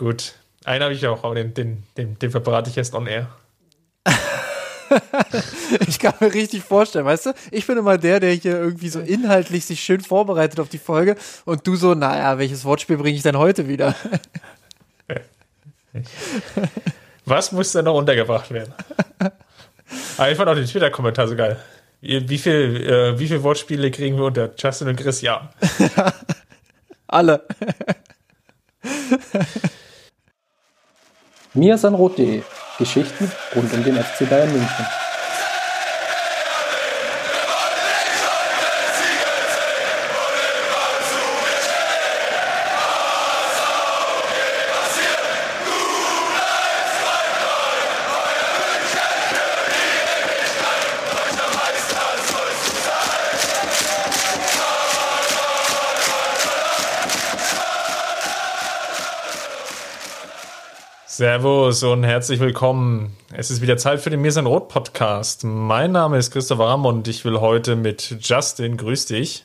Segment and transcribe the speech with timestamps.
[0.00, 0.32] Gut.
[0.64, 3.28] Einen habe ich auch, aber den, den, den, den verbrate ich erst on air.
[5.86, 7.32] ich kann mir richtig vorstellen, weißt du?
[7.50, 11.16] Ich bin immer der, der hier irgendwie so inhaltlich sich schön vorbereitet auf die Folge
[11.44, 13.94] und du so, naja, welches Wortspiel bringe ich denn heute wieder?
[17.26, 18.72] Was muss denn noch untergebracht werden?
[19.18, 19.34] Aber
[20.16, 21.58] ah, ich fand auch den Twitter-Kommentar so geil.
[22.00, 25.20] Wie viel, äh, wie viel Wortspiele kriegen wir unter Justin und Chris?
[25.20, 25.50] Ja.
[27.06, 27.44] Alle.
[31.54, 32.42] miasanrot.de
[32.78, 34.86] Geschichten rund um den FC Bayern München.
[61.20, 63.14] Servus und herzlich willkommen.
[63.30, 65.44] Es ist wieder Zeit für den Mir Rot Podcast.
[65.44, 69.44] Mein Name ist Christopher Ramm und ich will heute mit Justin, grüß dich.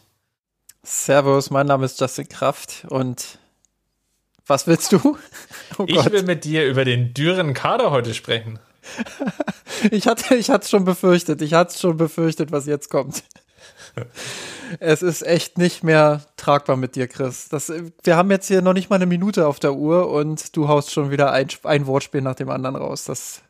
[0.83, 3.39] Servus, mein Name ist Justin Kraft und
[4.47, 5.17] was willst du?
[5.77, 8.57] Oh ich will mit dir über den dürren Kader heute sprechen.
[9.91, 11.41] ich hatte, ich hatte es schon befürchtet.
[11.41, 13.25] Ich hatte es schon befürchtet, was jetzt kommt.
[14.79, 17.49] Es ist echt nicht mehr tragbar mit dir, Chris.
[17.49, 17.71] Das,
[18.03, 20.91] wir haben jetzt hier noch nicht mal eine Minute auf der Uhr und du haust
[20.91, 23.05] schon wieder ein, ein Wortspiel nach dem anderen raus.
[23.05, 23.41] Das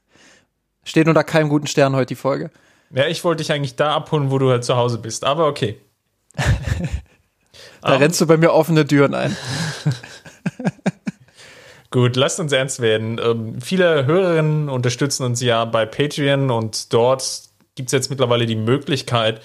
[0.83, 2.51] steht unter keinem guten Stern heute die Folge.
[2.91, 5.79] Ja, ich wollte dich eigentlich da abholen, wo du halt zu Hause bist, aber okay.
[7.81, 9.35] da um, rennst du bei mir offene Türen ein.
[11.91, 13.19] Gut, lasst uns ernst werden.
[13.23, 17.43] Ähm, viele Hörerinnen unterstützen uns ja bei Patreon und dort
[17.75, 19.41] gibt es jetzt mittlerweile die Möglichkeit,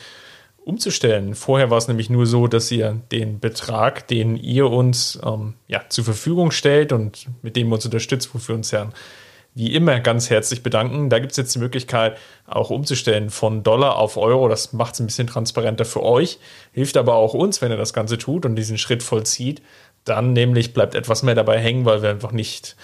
[0.65, 1.35] umzustellen.
[1.35, 5.83] Vorher war es nämlich nur so, dass ihr den Betrag, den ihr uns ähm, ja,
[5.89, 8.91] zur Verfügung stellt und mit dem ihr uns unterstützt, wofür uns ja
[9.55, 11.11] wie immer ganz herzlich bedanken.
[11.11, 12.17] Da gibt es jetzt die Möglichkeit,
[12.47, 14.49] auch umzustellen von Dollar auf Euro.
[14.49, 16.39] Das macht es ein bisschen transparenter für euch,
[16.73, 19.63] hilft aber auch uns, wenn ihr das Ganze tut und diesen Schritt vollzieht.
[20.05, 22.77] Dann nämlich bleibt etwas mehr dabei hängen, weil wir einfach nicht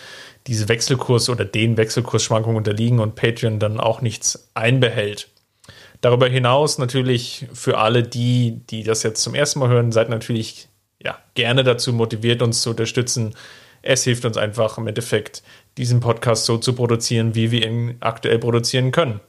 [0.46, 5.28] diese Wechselkurs oder den Wechselkursschwankungen unterliegen und Patreon dann auch nichts einbehält.
[6.00, 10.68] Darüber hinaus natürlich für alle die, die das jetzt zum ersten Mal hören, seid natürlich
[11.02, 13.34] ja, gerne dazu motiviert, uns zu unterstützen.
[13.82, 15.42] Es hilft uns einfach im Endeffekt,
[15.78, 19.20] diesen Podcast so zu produzieren, wie wir ihn aktuell produzieren können.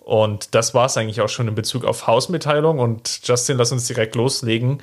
[0.00, 2.80] Und das war es eigentlich auch schon in Bezug auf Hausmitteilung.
[2.80, 4.82] Und Justin, lass uns direkt loslegen.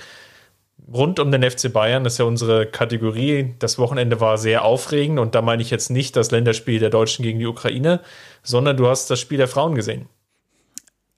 [0.92, 3.54] Rund um den FC Bayern das ist ja unsere Kategorie.
[3.60, 7.24] Das Wochenende war sehr aufregend und da meine ich jetzt nicht das Länderspiel der Deutschen
[7.24, 8.00] gegen die Ukraine,
[8.44, 10.08] sondern du hast das Spiel der Frauen gesehen.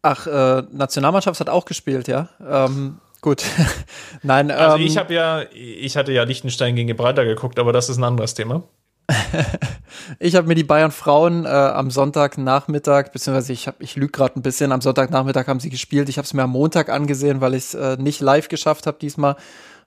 [0.02, 2.30] Ach, äh, Nationalmannschaft hat auch gespielt, ja.
[2.48, 3.44] Ähm, gut.
[4.24, 7.90] Nein, also ähm, ich habe ja, ich hatte ja Liechtenstein gegen Gibraltar geguckt, aber das
[7.90, 8.64] ist ein anderes Thema.
[10.20, 14.40] ich habe mir die Bayern Frauen äh, am Sonntagnachmittag, beziehungsweise ich, hab, ich lüge gerade
[14.40, 16.10] ein bisschen, am Sonntagnachmittag haben sie gespielt.
[16.10, 18.98] Ich habe es mir am Montag angesehen, weil ich es äh, nicht live geschafft habe
[19.00, 19.36] diesmal.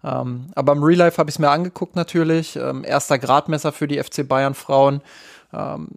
[0.04, 2.56] Ähm, aber im Real Life habe ich es mir angeguckt natürlich.
[2.56, 5.00] Ähm, erster Gradmesser für die FC Bayern Frauen.
[5.52, 5.88] Ähm,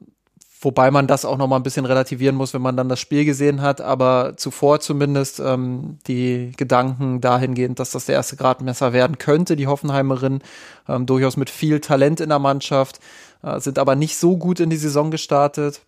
[0.67, 3.23] Wobei man das auch noch mal ein bisschen relativieren muss, wenn man dann das Spiel
[3.23, 3.79] gesehen hat.
[3.79, 9.55] Aber zuvor zumindest ähm, die Gedanken dahingehend, dass das der erste Gradmesser werden könnte.
[9.55, 10.41] Die Hoffenheimerin
[10.89, 12.99] ähm, durchaus mit viel Talent in der Mannschaft,
[13.43, 15.79] äh, sind aber nicht so gut in die Saison gestartet.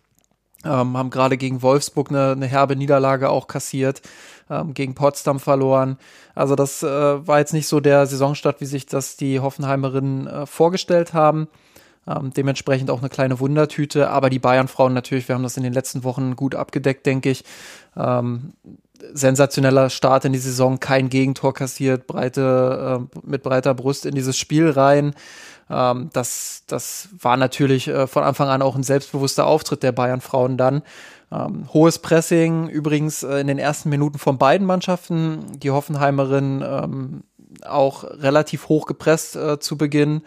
[0.64, 4.00] Ähm, haben gerade gegen Wolfsburg eine, eine herbe Niederlage auch kassiert,
[4.48, 5.98] ähm, gegen Potsdam verloren.
[6.34, 10.46] Also das äh, war jetzt nicht so der Saisonstart, wie sich das die Hoffenheimerinnen äh,
[10.46, 11.48] vorgestellt haben.
[12.06, 14.10] Ähm, dementsprechend auch eine kleine Wundertüte.
[14.10, 17.44] Aber die Bayern-Frauen natürlich, wir haben das in den letzten Wochen gut abgedeckt, denke ich.
[17.96, 18.54] Ähm,
[19.12, 24.36] sensationeller Start in die Saison, kein Gegentor kassiert, breite, äh, mit breiter Brust in dieses
[24.36, 25.14] Spiel rein.
[25.68, 30.56] Ähm, das, das war natürlich äh, von Anfang an auch ein selbstbewusster Auftritt der Bayern-Frauen
[30.56, 30.82] dann.
[31.32, 35.58] Ähm, hohes Pressing, übrigens äh, in den ersten Minuten von beiden Mannschaften.
[35.60, 37.22] Die Hoffenheimerin ähm,
[37.64, 40.22] auch relativ hoch gepresst äh, zu Beginn.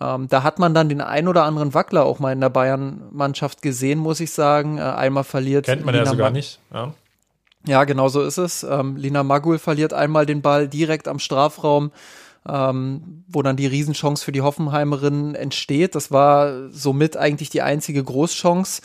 [0.00, 3.62] Ähm, da hat man dann den ein oder anderen Wackler auch mal in der Bayern-Mannschaft
[3.62, 4.78] gesehen, muss ich sagen.
[4.78, 5.66] Äh, einmal verliert.
[5.66, 6.58] Kennt man Lina ja sogar Mag nicht.
[6.72, 6.94] Ja.
[7.66, 8.64] ja, genau so ist es.
[8.64, 11.92] Ähm, Lina Magul verliert einmal den Ball direkt am Strafraum.
[12.46, 15.94] Ähm, wo dann die Riesenchance für die Hoffenheimerinnen entsteht.
[15.94, 18.82] Das war somit eigentlich die einzige Großchance.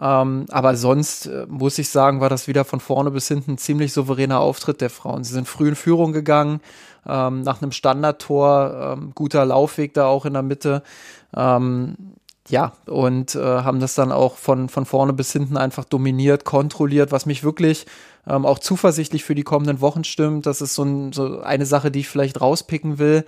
[0.00, 3.58] Ähm, aber sonst äh, muss ich sagen, war das wieder von vorne bis hinten ein
[3.58, 5.24] ziemlich souveräner Auftritt der Frauen.
[5.24, 6.60] Sie sind früh in Führung gegangen,
[7.06, 10.82] ähm, nach einem Standardtor, ähm, guter Laufweg da auch in der Mitte.
[11.36, 11.96] Ähm,
[12.48, 17.12] ja, und äh, haben das dann auch von, von vorne bis hinten einfach dominiert, kontrolliert,
[17.12, 17.86] was mich wirklich
[18.26, 20.46] ähm, auch zuversichtlich für die kommenden Wochen stimmt.
[20.46, 23.24] Das ist so, ein, so eine Sache, die ich vielleicht rauspicken will.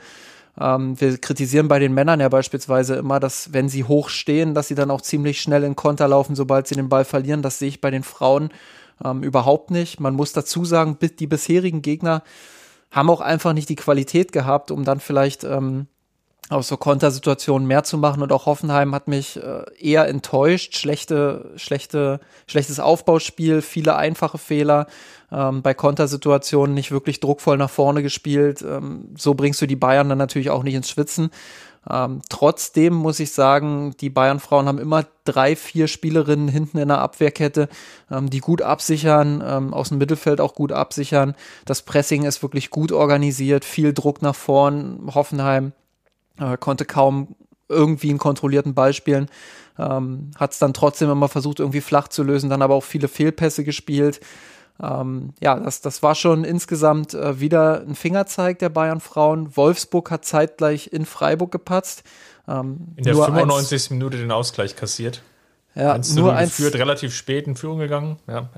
[0.60, 4.68] Ähm, wir kritisieren bei den Männern ja beispielsweise immer, dass wenn sie hoch stehen, dass
[4.68, 7.42] sie dann auch ziemlich schnell in Konter laufen, sobald sie den Ball verlieren.
[7.42, 8.50] Das sehe ich bei den Frauen
[9.04, 10.00] ähm, überhaupt nicht.
[10.00, 12.22] Man muss dazu sagen, die bisherigen Gegner
[12.90, 15.88] haben auch einfach nicht die Qualität gehabt, um dann vielleicht ähm,
[16.50, 20.76] aus so Kontersituationen mehr zu machen und auch Hoffenheim hat mich äh, eher enttäuscht.
[20.76, 24.86] Schlechte, schlechte, schlechtes Aufbauspiel, viele einfache Fehler,
[25.32, 28.62] ähm, bei Kontersituationen nicht wirklich druckvoll nach vorne gespielt.
[28.62, 31.30] Ähm, so bringst du die Bayern dann natürlich auch nicht ins Schwitzen.
[31.90, 36.98] Ähm, trotzdem muss ich sagen, die Bayern-Frauen haben immer drei, vier Spielerinnen hinten in der
[36.98, 37.68] Abwehrkette,
[38.10, 41.34] ähm, die gut absichern, ähm, aus dem Mittelfeld auch gut absichern.
[41.64, 45.10] Das Pressing ist wirklich gut organisiert, viel Druck nach vorn.
[45.14, 45.72] Hoffenheim
[46.38, 47.36] äh, konnte kaum
[47.68, 49.28] irgendwie einen kontrollierten Ball spielen.
[49.78, 53.08] Ähm, Hat es dann trotzdem immer versucht, irgendwie flach zu lösen, dann aber auch viele
[53.08, 54.20] Fehlpässe gespielt.
[54.82, 59.56] Ähm, ja, das, das war schon insgesamt äh, wieder ein Fingerzeig der Bayern-Frauen.
[59.56, 62.02] Wolfsburg hat zeitgleich in Freiburg gepatzt.
[62.48, 63.72] Ähm, in der 95.
[63.72, 65.22] Eins, Minute den Ausgleich kassiert.
[65.74, 68.18] Ja, 1 nur eins, geführt, relativ spät in Führung gegangen.
[68.28, 68.48] Ja.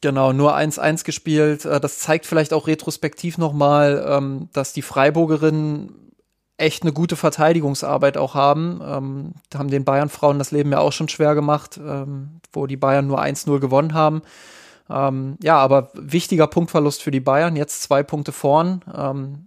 [0.00, 1.64] Genau, nur 1-1 gespielt.
[1.64, 6.03] Äh, das zeigt vielleicht auch retrospektiv nochmal, ähm, dass die Freiburgerinnen
[6.56, 8.80] echt eine gute Verteidigungsarbeit auch haben.
[8.84, 13.06] Ähm, haben den Bayern-Frauen das Leben ja auch schon schwer gemacht, ähm, wo die Bayern
[13.06, 14.22] nur 1-0 gewonnen haben.
[14.88, 18.82] Ähm, ja, aber wichtiger Punktverlust für die Bayern, jetzt zwei Punkte vorn.
[18.94, 19.46] Ähm,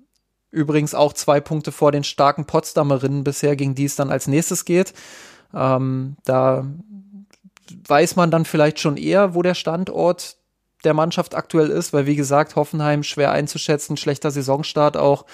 [0.52, 4.66] übrigens auch zwei Punkte vor den starken Potsdamerinnen bisher, gegen die es dann als nächstes
[4.66, 4.94] geht.
[5.54, 6.66] Ähm, da
[7.88, 10.38] weiß man dann vielleicht schon eher, wo der Standort
[10.84, 15.26] der Mannschaft aktuell ist, weil wie gesagt, Hoffenheim schwer einzuschätzen, schlechter Saisonstart auch.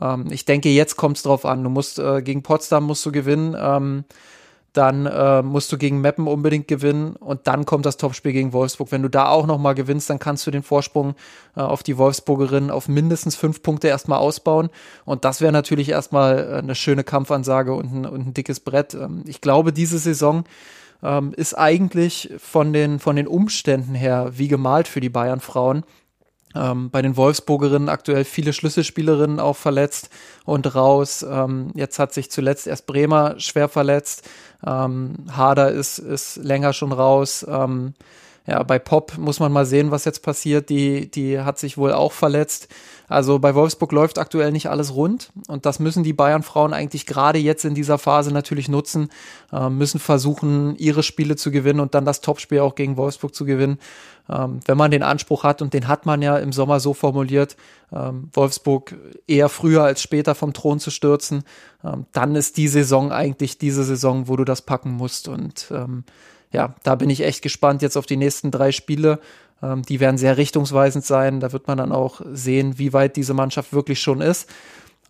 [0.00, 1.62] Ähm, ich denke, jetzt kommt es drauf an.
[1.62, 3.56] Du musst äh, gegen Potsdam musst du gewinnen.
[3.58, 4.04] Ähm,
[4.74, 8.90] dann äh, musst du gegen Meppen unbedingt gewinnen und dann kommt das Topspiel gegen Wolfsburg.
[8.90, 11.14] Wenn du da auch nochmal gewinnst, dann kannst du den Vorsprung
[11.56, 14.70] äh, auf die Wolfsburgerin auf mindestens fünf Punkte erstmal ausbauen
[15.04, 18.94] und das wäre natürlich erstmal äh, eine schöne Kampfansage und ein, und ein dickes Brett.
[18.94, 20.42] Ähm, ich glaube, diese Saison
[21.04, 25.84] ähm, ist eigentlich von den, von den Umständen her wie gemalt für die Bayern-Frauen.
[26.54, 30.10] Ähm, bei den Wolfsburgerinnen aktuell viele Schlüsselspielerinnen auch verletzt
[30.44, 31.24] und raus.
[31.28, 34.28] Ähm, jetzt hat sich zuletzt erst Bremer schwer verletzt.
[34.64, 37.44] Ähm, Hader ist, ist länger schon raus.
[37.48, 37.94] Ähm,
[38.46, 40.68] ja, bei Pop muss man mal sehen, was jetzt passiert.
[40.68, 42.68] Die, die hat sich wohl auch verletzt.
[43.08, 47.38] Also bei Wolfsburg läuft aktuell nicht alles rund und das müssen die Bayern-Frauen eigentlich gerade
[47.38, 49.10] jetzt in dieser Phase natürlich nutzen,
[49.52, 53.44] äh, müssen versuchen, ihre Spiele zu gewinnen und dann das Topspiel auch gegen Wolfsburg zu
[53.44, 53.78] gewinnen.
[54.28, 57.56] Ähm, wenn man den Anspruch hat, und den hat man ja im Sommer so formuliert,
[57.92, 58.94] ähm, Wolfsburg
[59.26, 61.44] eher früher als später vom Thron zu stürzen,
[61.84, 65.28] ähm, dann ist die Saison eigentlich diese Saison, wo du das packen musst.
[65.28, 66.04] Und ähm,
[66.52, 69.18] ja, da bin ich echt gespannt jetzt auf die nächsten drei Spiele.
[69.64, 71.40] Ähm, die werden sehr richtungsweisend sein.
[71.40, 74.48] Da wird man dann auch sehen, wie weit diese Mannschaft wirklich schon ist.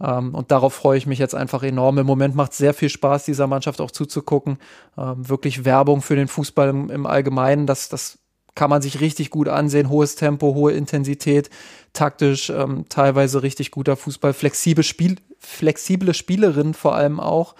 [0.00, 1.98] Ähm, und darauf freue ich mich jetzt einfach enorm.
[1.98, 4.58] Im Moment macht es sehr viel Spaß, dieser Mannschaft auch zuzugucken.
[4.96, 7.66] Ähm, wirklich Werbung für den Fußball im, im Allgemeinen.
[7.66, 8.18] Das, das
[8.54, 9.88] kann man sich richtig gut ansehen.
[9.88, 11.50] Hohes Tempo, hohe Intensität,
[11.92, 17.54] taktisch ähm, teilweise richtig guter Fußball, flexible, Spiel, flexible Spielerinnen vor allem auch.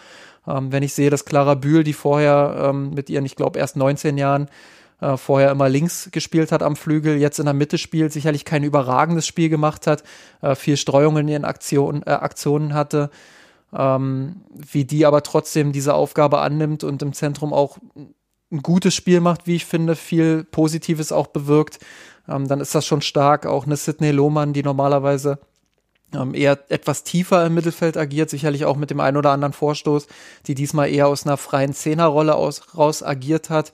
[0.47, 3.77] Ähm, wenn ich sehe, dass Clara Bühl, die vorher ähm, mit ihren, ich glaube, erst
[3.77, 4.49] 19 Jahren
[5.05, 8.65] äh, vorher immer links gespielt hat am Flügel, jetzt in der Mitte spielt, sicherlich kein
[8.65, 10.03] überragendes Spiel gemacht hat,
[10.41, 13.11] äh, viel Streuung in ihren Aktion, äh, Aktionen hatte,
[13.77, 17.79] ähm, wie die aber trotzdem diese Aufgabe annimmt und im Zentrum auch
[18.51, 21.81] ein gutes Spiel macht, wie ich finde, viel Positives auch bewirkt,
[22.27, 23.45] ähm, dann ist das schon stark.
[23.45, 25.39] Auch eine Sidney Lohmann, die normalerweise
[26.15, 30.07] ähm, eher etwas tiefer im Mittelfeld agiert, sicherlich auch mit dem einen oder anderen Vorstoß,
[30.47, 33.73] die diesmal eher aus einer freien Zehnerrolle aus, raus agiert hat,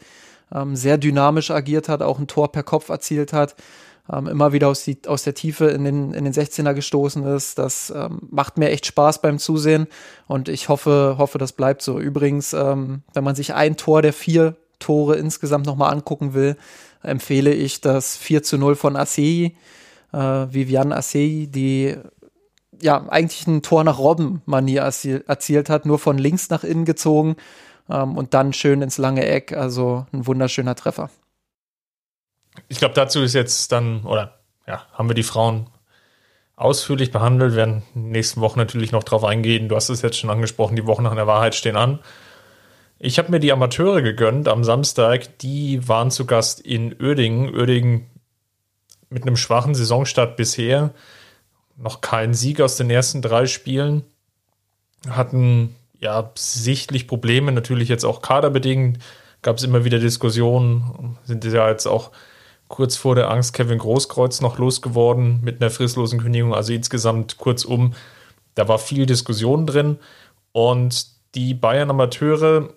[0.54, 3.56] ähm, sehr dynamisch agiert hat, auch ein Tor per Kopf erzielt hat,
[4.12, 7.58] ähm, immer wieder aus, die, aus der Tiefe in den, in den 16er gestoßen ist.
[7.58, 9.86] Das ähm, macht mir echt Spaß beim Zusehen
[10.26, 11.98] und ich hoffe, hoffe, das bleibt so.
[11.98, 16.56] Übrigens, ähm, wenn man sich ein Tor der vier Tore insgesamt nochmal angucken will,
[17.02, 19.54] empfehle ich das 4 zu 0 von Asei,
[20.12, 21.96] äh, Viviane Asei, die
[22.82, 27.36] ja eigentlich ein Tor nach Robben-Manier erzielt hat, nur von links nach innen gezogen
[27.90, 29.52] ähm, und dann schön ins lange Eck.
[29.52, 31.10] Also ein wunderschöner Treffer.
[32.68, 35.68] Ich glaube, dazu ist jetzt dann, oder ja, haben wir die Frauen
[36.56, 39.68] ausführlich behandelt, werden in den nächsten Wochen natürlich noch drauf eingehen.
[39.68, 42.00] Du hast es jetzt schon angesprochen, die Wochen nach der Wahrheit stehen an.
[42.98, 45.38] Ich habe mir die Amateure gegönnt am Samstag.
[45.38, 47.54] Die waren zu Gast in Oerdingen.
[47.54, 48.10] Oerdingen
[49.08, 50.92] mit einem schwachen Saisonstart bisher.
[51.76, 54.04] Noch kein Sieg aus den ersten drei Spielen.
[55.08, 58.98] Hatten ja sichtlich Probleme, natürlich jetzt auch kaderbedingt.
[59.42, 61.16] Gab es immer wieder Diskussionen.
[61.24, 62.10] Sind ja jetzt auch
[62.68, 66.54] kurz vor der Angst Kevin Großkreuz noch losgeworden mit einer fristlosen Kündigung.
[66.54, 67.94] Also insgesamt kurzum
[68.54, 69.98] da war viel Diskussion drin
[70.52, 72.70] und die Bayern Amateure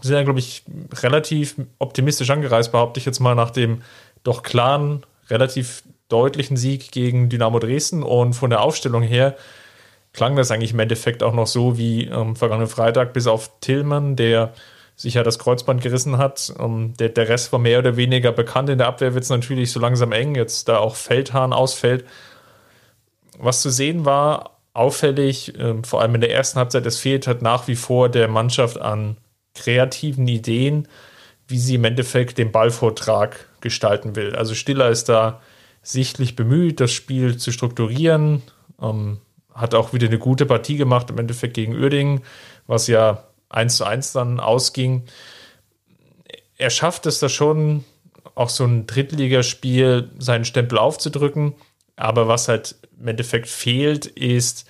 [0.00, 0.64] sind ja, glaube ich,
[1.02, 3.82] relativ optimistisch angereist, behaupte ich jetzt mal, nach dem
[4.24, 9.36] doch klaren, relativ deutlichen Sieg gegen Dynamo Dresden und von der Aufstellung her
[10.16, 14.16] klang das eigentlich im Endeffekt auch noch so wie ähm, vergangenen Freitag, bis auf Tillmann,
[14.16, 14.54] der
[14.96, 16.54] sich ja das Kreuzband gerissen hat.
[16.58, 18.70] Ähm, der, der Rest war mehr oder weniger bekannt.
[18.70, 22.06] In der Abwehr wird es natürlich so langsam eng, jetzt da auch Feldhahn ausfällt.
[23.38, 27.42] Was zu sehen war, auffällig, äh, vor allem in der ersten Halbzeit, es fehlt halt
[27.42, 29.18] nach wie vor der Mannschaft an
[29.54, 30.88] kreativen Ideen,
[31.46, 34.34] wie sie im Endeffekt den Ballvortrag gestalten will.
[34.34, 35.42] Also Stiller ist da
[35.82, 38.42] sichtlich bemüht, das Spiel zu strukturieren,
[38.80, 39.18] ähm,
[39.56, 42.20] hat auch wieder eine gute Partie gemacht, im Endeffekt gegen Uerdingen,
[42.66, 45.04] was ja 1 zu 1 dann ausging.
[46.58, 47.84] Er schafft es da schon,
[48.34, 51.54] auch so ein Drittligaspiel seinen Stempel aufzudrücken.
[51.96, 54.66] Aber was halt im Endeffekt fehlt, ist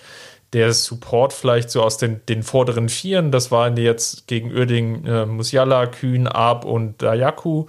[0.52, 3.33] der Support vielleicht so aus den, den vorderen Vieren.
[3.33, 7.66] Das waren jetzt gegen Uerdingen äh, Musiala, Kühn, Ab und Dayaku.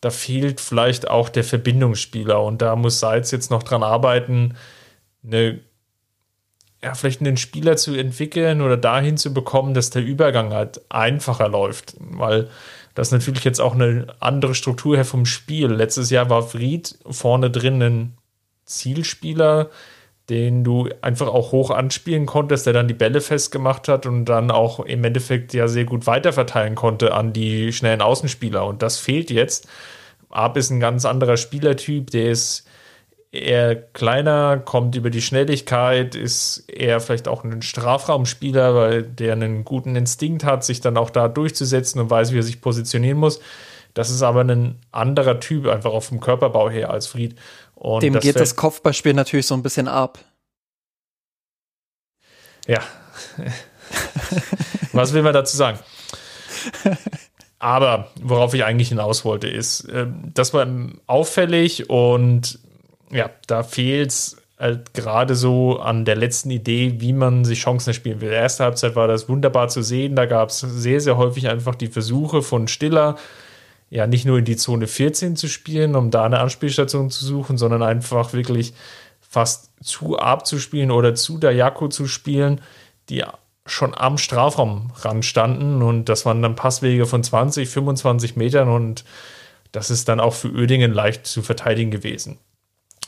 [0.00, 4.54] Da fehlt vielleicht auch der Verbindungsspieler und da muss Seitz jetzt noch dran arbeiten,
[5.26, 5.60] eine
[6.84, 11.48] ja, vielleicht einen Spieler zu entwickeln oder dahin zu bekommen, dass der Übergang halt einfacher
[11.48, 11.96] läuft.
[11.98, 12.50] Weil
[12.94, 15.68] das natürlich jetzt auch eine andere Struktur her vom Spiel.
[15.72, 18.18] Letztes Jahr war Fried vorne drin ein
[18.66, 19.70] Zielspieler,
[20.28, 24.50] den du einfach auch hoch anspielen konntest, der dann die Bälle festgemacht hat und dann
[24.50, 28.66] auch im Endeffekt ja sehr gut weiterverteilen konnte an die schnellen Außenspieler.
[28.66, 29.68] Und das fehlt jetzt.
[30.28, 32.66] Ab ist ein ganz anderer Spielertyp, der ist
[33.34, 39.64] eher kleiner, kommt über die Schnelligkeit, ist eher vielleicht auch ein Strafraumspieler, weil der einen
[39.64, 43.40] guten Instinkt hat, sich dann auch da durchzusetzen und weiß, wie er sich positionieren muss.
[43.92, 47.36] Das ist aber ein anderer Typ, einfach auch vom Körperbau her als Fried.
[47.74, 50.18] Und Dem das geht das Kopfballspiel natürlich so ein bisschen ab.
[52.66, 52.80] Ja.
[54.92, 55.78] Was will man dazu sagen?
[57.58, 60.66] Aber worauf ich eigentlich hinaus wollte, ist, ähm, das war
[61.06, 62.58] auffällig und
[63.14, 67.90] ja, da fehlt es halt gerade so an der letzten Idee, wie man sich Chancen
[67.90, 68.32] erspielen will.
[68.32, 70.16] Ersten Halbzeit war das wunderbar zu sehen.
[70.16, 73.16] Da gab es sehr, sehr häufig einfach die Versuche von Stiller,
[73.90, 77.56] ja, nicht nur in die Zone 14 zu spielen, um da eine Anspielstation zu suchen,
[77.56, 78.74] sondern einfach wirklich
[79.20, 82.60] fast zu abzuspielen oder zu Dayako zu spielen,
[83.08, 83.22] die
[83.66, 85.82] schon am Strafraum ran standen.
[85.82, 89.04] Und das waren dann Passwege von 20, 25 Metern und
[89.70, 92.38] das ist dann auch für Oedingen leicht zu verteidigen gewesen.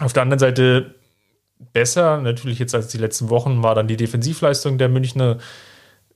[0.01, 0.95] Auf der anderen Seite
[1.73, 5.39] besser, natürlich jetzt als die letzten Wochen, war dann die Defensivleistung der Münchner.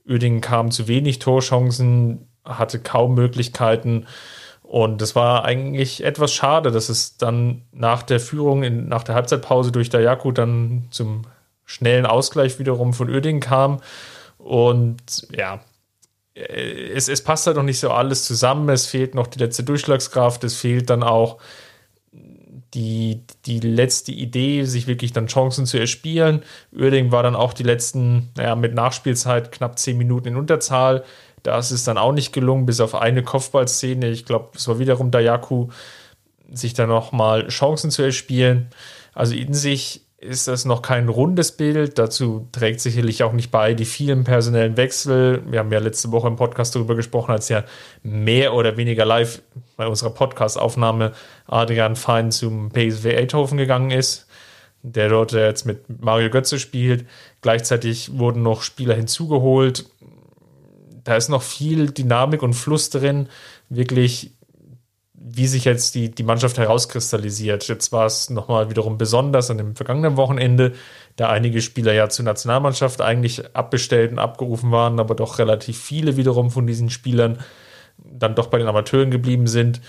[0.07, 4.07] Oedingen kam zu wenig Torchancen, hatte kaum Möglichkeiten.
[4.61, 9.15] Und das war eigentlich etwas schade, dass es dann nach der Führung, in, nach der
[9.15, 11.23] Halbzeitpause durch Dayaku dann zum
[11.65, 13.81] schnellen Ausgleich wiederum von Oedingen kam.
[14.37, 15.61] Und ja,
[16.33, 18.69] es, es passt halt noch nicht so alles zusammen.
[18.69, 20.43] Es fehlt noch die letzte Durchschlagskraft.
[20.43, 21.37] Es fehlt dann auch
[22.73, 26.43] die, die letzte Idee, sich wirklich dann Chancen zu erspielen.
[26.77, 31.03] Oerding war dann auch die letzten, naja, mit Nachspielzeit knapp zehn Minuten in Unterzahl.
[31.43, 34.09] Da ist dann auch nicht gelungen, bis auf eine Kopfballszene.
[34.09, 35.69] Ich glaube, es war wiederum Dayaku,
[36.51, 38.67] sich dann nochmal Chancen zu erspielen.
[39.13, 41.97] Also in sich ist das noch kein rundes Bild.
[41.97, 45.41] Dazu trägt sicherlich auch nicht bei die vielen personellen Wechsel.
[45.47, 47.63] Wir haben ja letzte Woche im Podcast darüber gesprochen, als ja
[48.03, 49.41] mehr oder weniger live
[49.77, 51.13] bei unserer Podcast-Aufnahme
[51.47, 54.27] Adrian Fein zum PSV Eindhoven gegangen ist,
[54.83, 57.07] der dort jetzt mit Mario Götze spielt.
[57.41, 59.89] Gleichzeitig wurden noch Spieler hinzugeholt.
[61.03, 63.27] Da ist noch viel Dynamik und Fluss drin.
[63.69, 64.33] Wirklich
[65.23, 67.67] wie sich jetzt die, die Mannschaft herauskristallisiert.
[67.67, 70.73] Jetzt war es nochmal wiederum besonders an dem vergangenen Wochenende,
[71.15, 76.17] da einige Spieler ja zur Nationalmannschaft eigentlich abbestellt und abgerufen waren, aber doch relativ viele
[76.17, 77.39] wiederum von diesen Spielern
[77.97, 79.81] dann doch bei den Amateuren geblieben sind.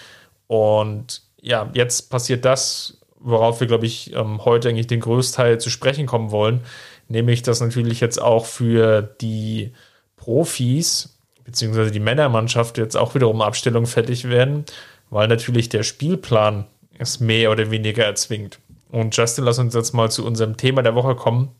[0.49, 5.71] Und ja, jetzt passiert das, worauf wir, glaube ich, ähm, heute eigentlich den Größteil zu
[5.71, 6.61] sprechen kommen wollen,
[7.09, 9.73] nämlich dass natürlich jetzt auch für die
[10.17, 14.65] Profis beziehungsweise die Männermannschaft jetzt auch wiederum Abstellungen fertig werden
[15.13, 16.65] weil natürlich der Spielplan
[16.99, 18.59] es mehr oder weniger erzwingt.
[18.91, 21.51] Und Justin, lass uns jetzt mal zu unserem Thema der Woche kommen.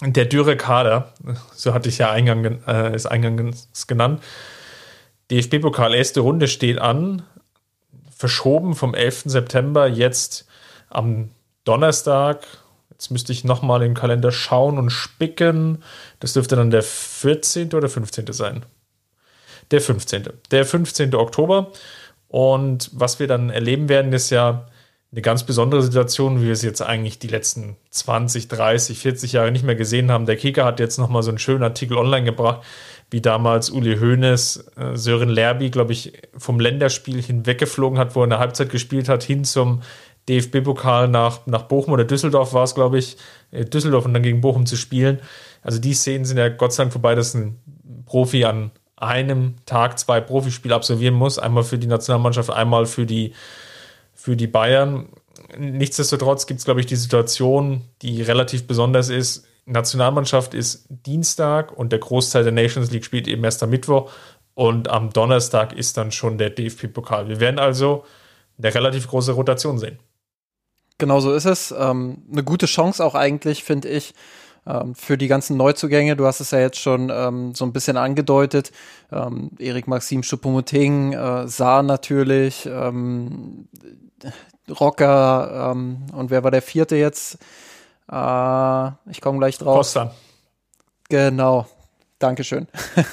[0.00, 1.12] Der dürre Kader,
[1.52, 4.22] so hatte ich ja eingang, äh, es eingangs genannt.
[5.32, 7.22] DFB-Pokal erste Runde steht an,
[8.14, 9.24] verschoben vom 11.
[9.26, 10.46] September jetzt
[10.88, 11.30] am
[11.64, 12.46] Donnerstag.
[12.90, 15.82] Jetzt müsste ich nochmal im Kalender schauen und spicken.
[16.20, 17.74] Das dürfte dann der 14.
[17.74, 18.32] oder 15.
[18.32, 18.64] sein.
[19.72, 20.28] Der 15.
[20.52, 21.14] Der 15.
[21.16, 21.72] Oktober.
[22.28, 24.66] Und was wir dann erleben werden, ist ja
[25.12, 29.52] eine ganz besondere Situation, wie wir es jetzt eigentlich die letzten 20, 30, 40 Jahre
[29.52, 30.26] nicht mehr gesehen haben.
[30.26, 32.62] Der Kicker hat jetzt nochmal so einen schönen Artikel online gebracht,
[33.10, 38.24] wie damals Uli Hoeneß äh, Sören Lerby, glaube ich, vom Länderspiel hinweggeflogen hat, wo er
[38.24, 39.82] in der Halbzeit gespielt hat, hin zum
[40.28, 43.16] DFB-Pokal nach, nach Bochum oder Düsseldorf war es, glaube ich,
[43.52, 45.20] äh, Düsseldorf und dann gegen Bochum zu spielen.
[45.62, 47.60] Also die Szenen sind ja Gott sei Dank vorbei, dass ein
[48.06, 51.38] Profi an einem Tag zwei Profispiele absolvieren muss.
[51.38, 53.34] Einmal für die Nationalmannschaft, einmal für die,
[54.14, 55.08] für die Bayern.
[55.58, 59.46] Nichtsdestotrotz gibt es, glaube ich, die Situation, die relativ besonders ist.
[59.66, 64.10] Nationalmannschaft ist Dienstag und der Großteil der Nations League spielt eben erst am Mittwoch
[64.54, 67.28] und am Donnerstag ist dann schon der DFB-Pokal.
[67.28, 68.04] Wir werden also
[68.58, 69.98] eine relativ große Rotation sehen.
[70.98, 71.74] Genau so ist es.
[71.76, 74.14] Ähm, eine gute Chance auch eigentlich, finde ich,
[74.66, 76.16] ähm, für die ganzen Neuzugänge.
[76.16, 78.72] Du hast es ja jetzt schon ähm, so ein bisschen angedeutet.
[79.12, 83.68] Ähm, Erik Maxim Schuppomoting, äh, Saar natürlich, ähm,
[84.68, 87.38] Rocker ähm, und wer war der vierte jetzt?
[88.10, 89.76] Äh, ich komme gleich drauf.
[89.78, 90.14] Costa.
[91.08, 91.66] Genau.
[92.18, 92.66] Dankeschön.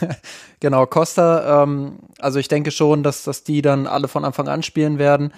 [0.62, 4.64] genau, Costa, ähm, also ich denke schon, dass, dass die dann alle von Anfang an
[4.64, 5.34] spielen werden.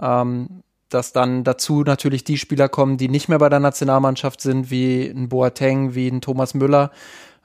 [0.00, 4.70] Ähm, dass dann dazu natürlich die Spieler kommen, die nicht mehr bei der Nationalmannschaft sind,
[4.70, 6.90] wie ein Boateng, wie ein Thomas Müller.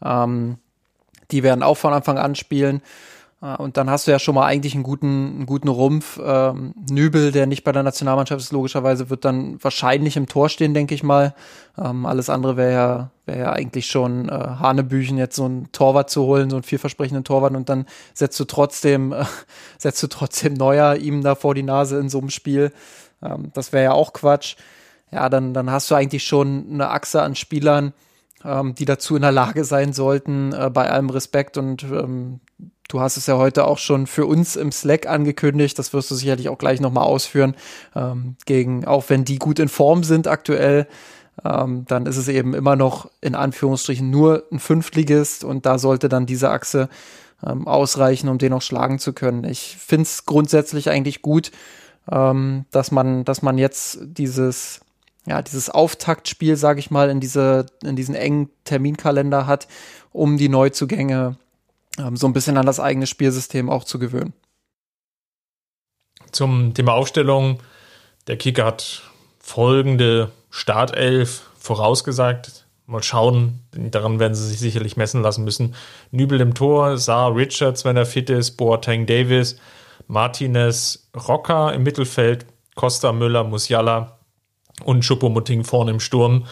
[0.04, 0.58] Ähm,
[1.32, 2.82] die werden auch von Anfang an spielen.
[3.42, 6.20] Äh, und dann hast du ja schon mal eigentlich einen guten, einen guten Rumpf.
[6.24, 10.74] Ähm, Nübel, der nicht bei der Nationalmannschaft ist, logischerweise wird dann wahrscheinlich im Tor stehen,
[10.74, 11.34] denke ich mal.
[11.78, 16.10] Ähm, alles andere wäre ja, wäre ja eigentlich schon äh, Hanebüchen, jetzt so einen Torwart
[16.10, 19.26] zu holen, so einen vielversprechenden Torwart und dann setzt du trotzdem, äh,
[19.78, 22.72] setzt du trotzdem Neuer ihm da vor die Nase in so einem Spiel.
[23.24, 24.56] Ähm, das wäre ja auch Quatsch.
[25.12, 27.94] Ja, dann, dann hast du eigentlich schon eine Achse an Spielern,
[28.46, 31.58] ähm, die dazu in der Lage sein sollten, äh, bei allem Respekt.
[31.58, 32.40] Und ähm,
[32.88, 36.16] du hast es ja heute auch schon für uns im Slack angekündigt, das wirst du
[36.16, 37.56] sicherlich auch gleich nochmal ausführen,
[37.96, 40.88] ähm, gegen, auch wenn die gut in Form sind aktuell,
[41.44, 46.10] ähm, dann ist es eben immer noch in Anführungsstrichen nur ein Fünftligist und da sollte
[46.10, 46.90] dann diese Achse
[47.46, 49.46] ähm, ausreichen, um den auch schlagen zu können.
[49.46, 51.52] Ich finde es grundsätzlich eigentlich gut,
[52.10, 54.82] ähm, dass man, dass man jetzt dieses,
[55.26, 59.68] ja, dieses Auftaktspiel, sage ich mal, in diese, in diesen engen Terminkalender hat,
[60.12, 61.38] um die Neuzugänge
[62.00, 64.34] ähm, so ein bisschen an das eigene Spielsystem auch zu gewöhnen.
[66.32, 67.60] Zum Thema Aufstellung.
[68.28, 69.04] Der Kicker hat
[69.40, 72.66] folgende Startelf vorausgesagt.
[72.86, 75.76] Mal schauen, daran werden sie sich sicherlich messen lassen müssen.
[76.12, 79.58] Nübel im Tor, Saar Richards, wenn er fit ist, Boateng Davis,
[80.08, 84.20] Martinez, Rocker im Mittelfeld, Costa, Müller, Musiala
[84.84, 86.46] und Schuppomoting vorne im Sturm.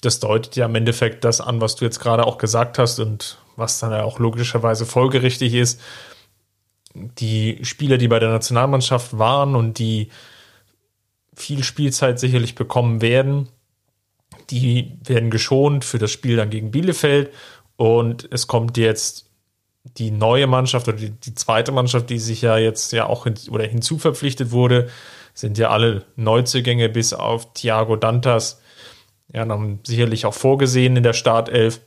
[0.00, 3.38] Das deutet ja im Endeffekt das an, was du jetzt gerade auch gesagt hast und
[3.56, 5.80] was dann ja auch logischerweise folgerichtig ist.
[6.94, 10.10] Die Spieler, die bei der Nationalmannschaft waren und die
[11.34, 13.48] viel Spielzeit sicherlich bekommen werden,
[14.50, 17.32] die werden geschont für das Spiel dann gegen Bielefeld
[17.76, 19.30] und es kommt jetzt
[19.84, 23.34] die neue Mannschaft oder die, die, zweite Mannschaft, die sich ja jetzt ja auch hin,
[23.50, 24.88] oder hinzuverpflichtet wurde,
[25.34, 28.60] sind ja alle Neuzugänge bis auf Thiago Dantas.
[29.32, 31.80] Ja, dann sicherlich auch vorgesehen in der Startelf.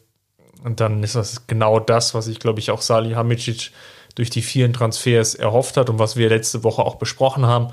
[0.64, 3.72] Und dann ist das genau das, was ich glaube ich auch Salih Hamicic
[4.16, 7.68] durch die vielen Transfers erhofft hat und was wir letzte Woche auch besprochen haben,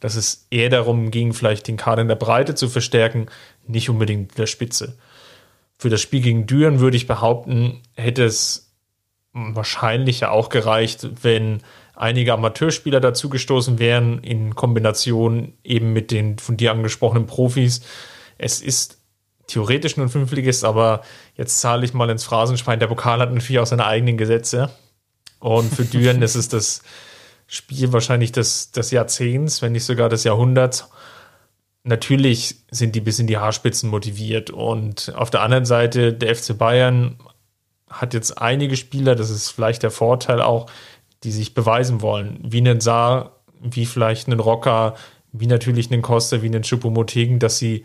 [0.00, 3.26] dass es eher darum ging, vielleicht den Kader in der Breite zu verstärken,
[3.66, 4.96] nicht unbedingt in der Spitze.
[5.76, 8.69] Für das Spiel gegen Düren würde ich behaupten, hätte es
[9.32, 11.62] wahrscheinlich ja auch gereicht, wenn
[11.94, 17.82] einige Amateurspieler dazugestoßen wären, in Kombination eben mit den von dir angesprochenen Profis.
[18.38, 18.98] Es ist
[19.46, 21.02] theoretisch nur ein Fünfligist, aber
[21.36, 22.80] jetzt zahle ich mal ins Phrasenschwein.
[22.80, 24.70] Der Pokal hat natürlich auch seine eigenen Gesetze.
[25.38, 26.82] Und für Düren ist es das
[27.46, 30.88] Spiel wahrscheinlich des, des Jahrzehnts, wenn nicht sogar des Jahrhunderts.
[31.82, 34.50] Natürlich sind die bis in die Haarspitzen motiviert.
[34.50, 37.18] Und auf der anderen Seite, der FC Bayern
[37.90, 40.70] hat jetzt einige Spieler, das ist vielleicht der Vorteil auch,
[41.24, 42.38] die sich beweisen wollen.
[42.42, 44.94] Wie einen Saar, wie vielleicht einen Rocker,
[45.32, 47.84] wie natürlich einen Costa, wie einen Chupomotegen, dass sie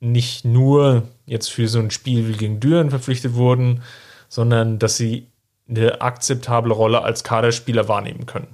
[0.00, 3.82] nicht nur jetzt für so ein Spiel wie gegen Düren verpflichtet wurden,
[4.28, 5.28] sondern dass sie
[5.68, 8.48] eine akzeptable Rolle als Kaderspieler wahrnehmen können.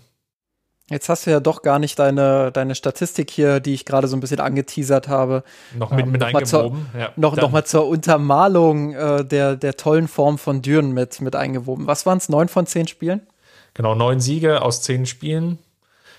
[0.90, 4.16] Jetzt hast du ja doch gar nicht deine, deine Statistik hier, die ich gerade so
[4.16, 5.44] ein bisschen angeteasert habe.
[5.78, 6.88] Noch mit, ähm, mit noch eingewoben.
[6.90, 11.20] Zur, ja, noch, noch mal zur Untermalung äh, der, der tollen Form von Düren mit,
[11.20, 11.86] mit eingewoben.
[11.86, 12.28] Was waren es?
[12.28, 13.20] Neun von zehn Spielen?
[13.74, 15.58] Genau, neun Siege aus zehn Spielen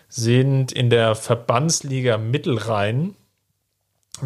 [0.08, 3.16] sind in der Verbandsliga Mittelrhein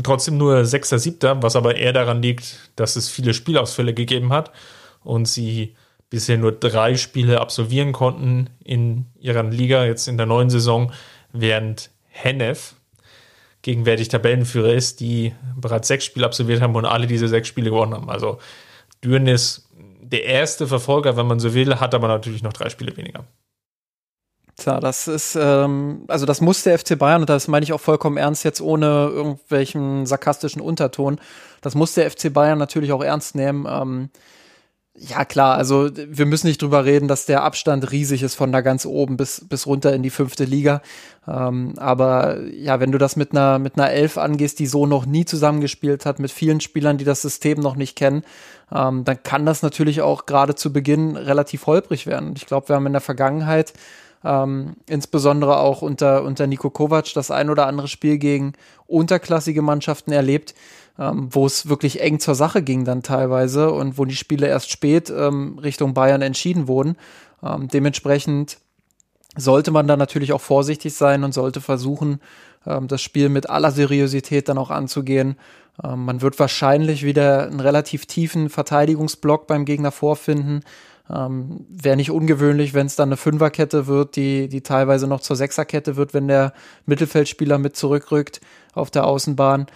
[0.04, 4.52] trotzdem nur Sechster, Siebter, was aber eher daran liegt, dass es viele Spielausfälle gegeben hat
[5.04, 5.76] und sie
[6.10, 10.92] bisher nur drei Spiele absolvieren konnten in ihrer Liga, jetzt in der neuen Saison,
[11.32, 12.76] während Hennef
[13.62, 17.96] gegenwärtig Tabellenführer ist, die bereits sechs Spiele absolviert haben und alle diese sechs Spiele gewonnen
[17.96, 18.10] haben.
[18.10, 18.38] Also
[19.04, 19.68] Düren ist
[20.02, 23.26] der erste Verfolger, wenn man so will, hat aber natürlich noch drei Spiele weniger.
[24.58, 27.82] Tja, das ist, ähm, also das muss der FC Bayern, und das meine ich auch
[27.82, 31.20] vollkommen ernst, jetzt ohne irgendwelchen sarkastischen Unterton,
[31.62, 33.66] das muss der FC Bayern natürlich auch ernst nehmen.
[33.68, 34.10] Ähm,
[34.98, 38.62] ja, klar, also wir müssen nicht drüber reden, dass der Abstand riesig ist von da
[38.62, 40.82] ganz oben bis, bis runter in die fünfte Liga.
[41.28, 45.06] Ähm, aber ja, wenn du das mit einer, mit einer Elf angehst, die so noch
[45.06, 48.24] nie zusammengespielt hat, mit vielen Spielern, die das System noch nicht kennen,
[48.74, 52.34] ähm, dann kann das natürlich auch gerade zu Beginn relativ holprig werden.
[52.38, 53.74] Ich glaube, wir haben in der Vergangenheit
[54.24, 58.54] ähm, insbesondere auch unter, unter Nico Kovac das ein oder andere Spiel gegen
[58.88, 60.56] unterklassige Mannschaften erlebt,
[61.00, 64.72] ähm, wo es wirklich eng zur Sache ging dann teilweise und wo die Spiele erst
[64.72, 66.96] spät ähm, Richtung Bayern entschieden wurden.
[67.44, 68.58] Ähm, dementsprechend
[69.36, 72.20] sollte man da natürlich auch vorsichtig sein und sollte versuchen,
[72.66, 75.36] ähm, das Spiel mit aller Seriosität dann auch anzugehen.
[75.84, 80.62] Ähm, man wird wahrscheinlich wieder einen relativ tiefen Verteidigungsblock beim Gegner vorfinden.
[81.14, 85.36] Ähm, Wäre nicht ungewöhnlich, wenn es dann eine Fünferkette wird, die, die teilweise noch zur
[85.36, 86.54] Sechserkette wird, wenn der
[86.86, 88.42] Mittelfeldspieler mit zurückrückt
[88.74, 89.68] auf der Außenbahn.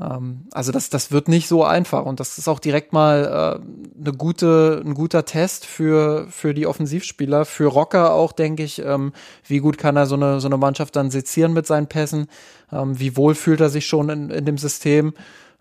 [0.00, 4.00] Ähm, also das, das wird nicht so einfach und das ist auch direkt mal äh,
[4.00, 8.80] eine gute, ein guter Test für, für die Offensivspieler, für Rocker auch, denke ich.
[8.80, 9.12] Ähm,
[9.46, 12.26] wie gut kann er so eine, so eine Mannschaft dann sezieren mit seinen Pässen?
[12.72, 15.14] Ähm, wie wohl fühlt er sich schon in, in dem System?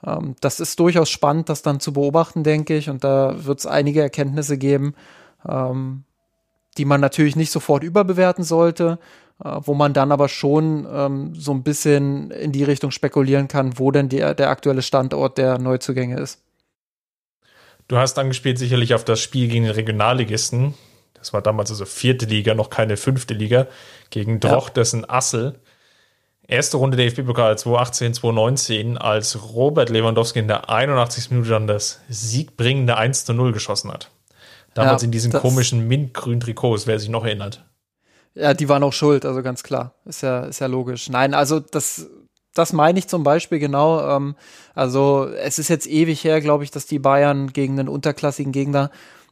[0.06, 2.90] Ähm, das ist durchaus spannend, das dann zu beobachten, denke ich.
[2.90, 4.96] Und da wird es einige Erkenntnisse geben,
[5.48, 6.04] ähm,
[6.78, 8.98] die man natürlich nicht sofort überbewerten sollte,
[9.44, 13.92] wo man dann aber schon ähm, so ein bisschen in die Richtung spekulieren kann, wo
[13.92, 16.42] denn die, der aktuelle Standort der Neuzugänge ist.
[17.90, 20.74] Du hast angespielt sicherlich auf das Spiel gegen den Regionalligisten.
[21.14, 23.68] Das war damals also vierte Liga, noch keine fünfte Liga,
[24.10, 24.74] gegen Droch, ja.
[24.76, 25.60] dessen Assel.
[26.48, 31.32] Erste Runde der FB-Pokal 2018, 2019, als Robert Lewandowski in der 81.
[31.32, 34.10] Minute dann das siegbringende 1 zu 0 geschossen hat.
[34.74, 37.64] Damals ja, in diesen komischen mintgrünen Trikots, wer sich noch erinnert.
[38.36, 39.94] Ja, die waren auch schuld, also ganz klar.
[40.06, 41.10] Ist ja, ist ja logisch.
[41.10, 42.10] Nein, also das,
[42.54, 44.16] das meine ich zum Beispiel genau.
[44.16, 44.36] Ähm,
[44.74, 48.90] also es ist jetzt ewig her, glaube ich, dass die Bayern gegen einen unterklassigen Gegner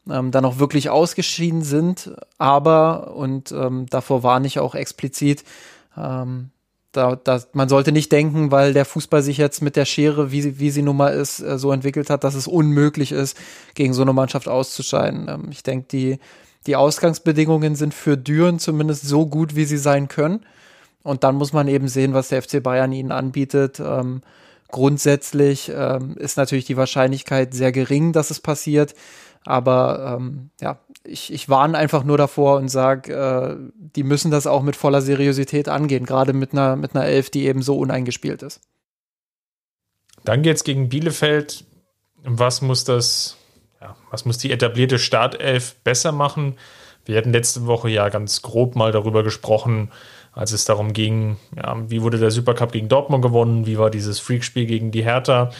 [0.10, 2.12] ähm, dann auch wirklich ausgeschieden sind.
[2.38, 5.44] Aber, und ähm, davor warne ich auch explizit,
[5.98, 6.52] ähm,
[6.92, 10.60] da, da, man sollte nicht denken, weil der Fußball sich jetzt mit der Schere, wie,
[10.60, 13.38] wie sie nun mal ist, äh, so entwickelt hat, dass es unmöglich ist,
[13.76, 15.28] gegen so eine Mannschaft auszuscheiden.
[15.30, 16.20] Ähm, ich denke, die,
[16.68, 20.46] die Ausgangsbedingungen sind für Düren zumindest so gut, wie sie sein können.
[21.04, 23.80] Und dann muss man eben sehen, was der FC Bayern ihnen anbietet.
[23.80, 24.22] Ähm,
[24.68, 28.94] grundsätzlich ähm, ist natürlich die Wahrscheinlichkeit sehr gering, dass es passiert.
[29.44, 33.56] Aber ähm, ja, ich, ich warne einfach nur davor und sage, äh,
[33.96, 37.48] die müssen das auch mit voller Seriosität angehen, gerade mit einer, mit einer Elf, die
[37.48, 38.62] eben so uneingespielt ist.
[40.24, 41.66] Dann geht es gegen Bielefeld.
[42.24, 43.38] Was muss das,
[43.82, 46.58] ja, was muss die etablierte Startelf besser machen?
[47.06, 49.92] Wir hatten letzte Woche ja ganz grob mal darüber gesprochen,
[50.34, 54.20] als es darum ging, ja, wie wurde der Supercup gegen Dortmund gewonnen, wie war dieses
[54.20, 55.52] Freakspiel gegen die Hertha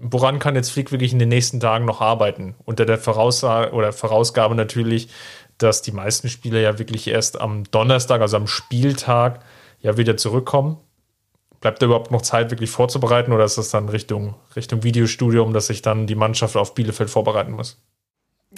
[0.00, 2.54] woran kann jetzt Flick wirklich in den nächsten Tagen noch arbeiten?
[2.64, 5.08] Unter der Voraussage oder Vorausgabe natürlich,
[5.56, 9.40] dass die meisten Spieler ja wirklich erst am Donnerstag, also am Spieltag,
[9.80, 10.78] ja wieder zurückkommen.
[11.64, 15.68] Bleibt da überhaupt noch Zeit, wirklich vorzubereiten, oder ist das dann Richtung, Richtung Videostudium, dass
[15.68, 17.80] sich dann die Mannschaft auf Bielefeld vorbereiten muss?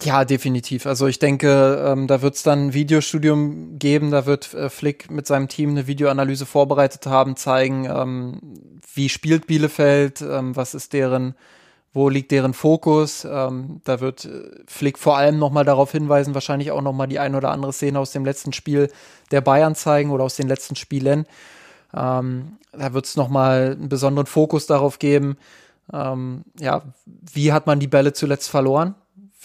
[0.03, 0.87] Ja, definitiv.
[0.87, 5.09] Also ich denke, ähm, da wird es dann ein Videostudium geben, da wird äh, Flick
[5.09, 8.41] mit seinem Team eine Videoanalyse vorbereitet haben, zeigen, ähm,
[8.93, 11.37] wie spielt Bielefeld, ähm, was ist deren,
[11.93, 13.25] wo liegt deren Fokus.
[13.25, 17.37] Ähm, da wird äh, Flick vor allem nochmal darauf hinweisen, wahrscheinlich auch nochmal die ein
[17.37, 18.91] oder andere Szene aus dem letzten Spiel
[19.31, 21.25] der Bayern zeigen oder aus den letzten Spielen.
[21.97, 25.37] Ähm, da wird es nochmal einen besonderen Fokus darauf geben,
[25.93, 28.97] ähm, ja, wie hat man die Bälle zuletzt verloren?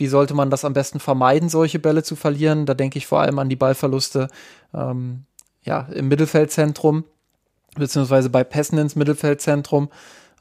[0.02, 2.66] wie sollte man das am besten vermeiden, solche Bälle zu verlieren?
[2.66, 4.30] Da denke ich vor allem an die Ballverluste
[4.74, 5.26] ähm,
[5.62, 7.04] ja, im Mittelfeldzentrum,
[7.76, 9.90] beziehungsweise bei Pässen ins Mittelfeldzentrum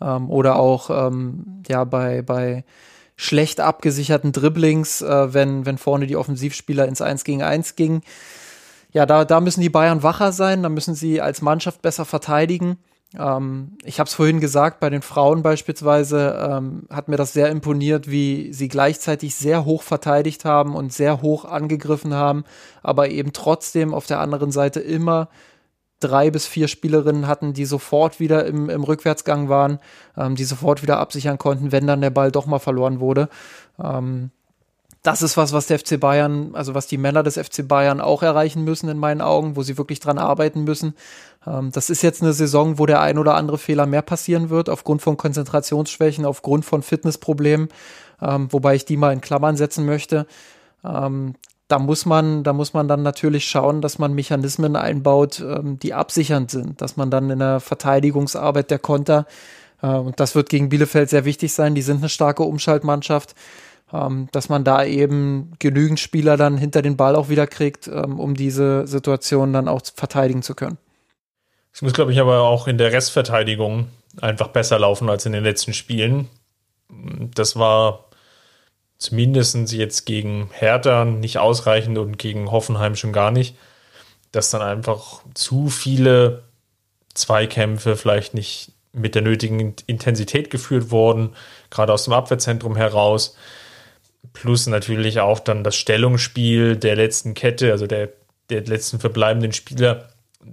[0.01, 2.65] ähm, oder auch ähm, ja, bei, bei
[3.17, 8.01] schlecht abgesicherten Dribblings, äh, wenn, wenn vorne die Offensivspieler ins 1 gegen 1 gingen.
[8.93, 12.79] Ja, da, da müssen die Bayern wacher sein, da müssen sie als Mannschaft besser verteidigen.
[13.19, 17.49] Ähm, ich habe es vorhin gesagt, bei den Frauen beispielsweise ähm, hat mir das sehr
[17.49, 22.45] imponiert, wie sie gleichzeitig sehr hoch verteidigt haben und sehr hoch angegriffen haben,
[22.83, 25.29] aber eben trotzdem auf der anderen Seite immer
[26.01, 29.79] drei bis vier Spielerinnen hatten, die sofort wieder im, im Rückwärtsgang waren,
[30.17, 33.29] ähm, die sofort wieder absichern konnten, wenn dann der Ball doch mal verloren wurde.
[33.83, 34.31] Ähm,
[35.03, 38.23] das ist was, was der FC Bayern, also was die Männer des FC Bayern auch
[38.23, 40.95] erreichen müssen in meinen Augen, wo sie wirklich dran arbeiten müssen.
[41.47, 44.69] Ähm, das ist jetzt eine Saison, wo der ein oder andere Fehler mehr passieren wird,
[44.69, 47.69] aufgrund von Konzentrationsschwächen, aufgrund von Fitnessproblemen,
[48.21, 50.27] ähm, wobei ich die mal in Klammern setzen möchte.
[50.85, 51.35] Ähm,
[51.69, 56.51] da muss man, da muss man dann natürlich schauen, dass man Mechanismen einbaut, die absichernd
[56.51, 59.25] sind, dass man dann in der Verteidigungsarbeit der Konter,
[59.83, 63.35] äh, und das wird gegen Bielefeld sehr wichtig sein, die sind eine starke Umschaltmannschaft,
[63.93, 68.21] ähm, dass man da eben genügend Spieler dann hinter den Ball auch wieder kriegt, ähm,
[68.21, 70.79] um diese Situation dann auch verteidigen zu können.
[71.73, 73.89] Es muss, glaube ich, aber auch in der Restverteidigung
[74.21, 76.29] einfach besser laufen als in den letzten Spielen.
[77.35, 78.07] Das war
[78.99, 83.57] zumindest jetzt gegen Hertha nicht ausreichend und gegen Hoffenheim schon gar nicht,
[84.33, 86.45] dass dann einfach zu viele
[87.15, 91.35] Zweikämpfe vielleicht nicht mit der nötigen Intensität geführt wurden,
[91.71, 93.37] gerade aus dem Abwehrzentrum heraus.
[94.33, 98.11] Plus natürlich auch dann das Stellungsspiel der letzten Kette, also der,
[98.49, 100.09] der letzten verbleibenden Spieler,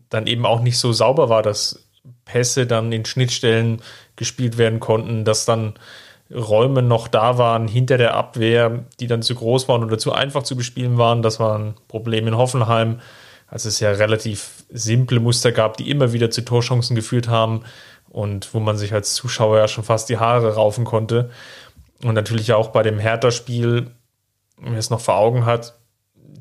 [0.10, 1.88] dann eben auch nicht so sauber war, dass
[2.26, 3.82] Pässe dann in Schnittstellen
[4.16, 5.76] gespielt werden konnten, dass dann
[6.34, 10.44] Räume noch da waren hinter der Abwehr, die dann zu groß waren oder zu einfach
[10.44, 11.22] zu bespielen waren.
[11.22, 13.00] Das war ein Problem in Hoffenheim,
[13.48, 17.62] als es ja relativ simple Muster gab, die immer wieder zu Torchancen geführt haben
[18.10, 21.30] und wo man sich als Zuschauer ja schon fast die Haare raufen konnte.
[22.04, 23.92] Und natürlich auch bei dem Hertha-Spiel,
[24.60, 25.78] wer es noch vor Augen hat,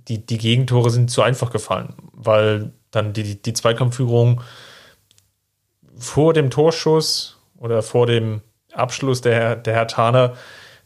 [0.08, 4.42] die, die Gegentore sind zu einfach gefallen, weil dann die, die Zweikampfführung
[5.96, 8.42] vor dem Torschuss oder vor dem
[8.72, 10.34] Abschluss der, der Herr Taner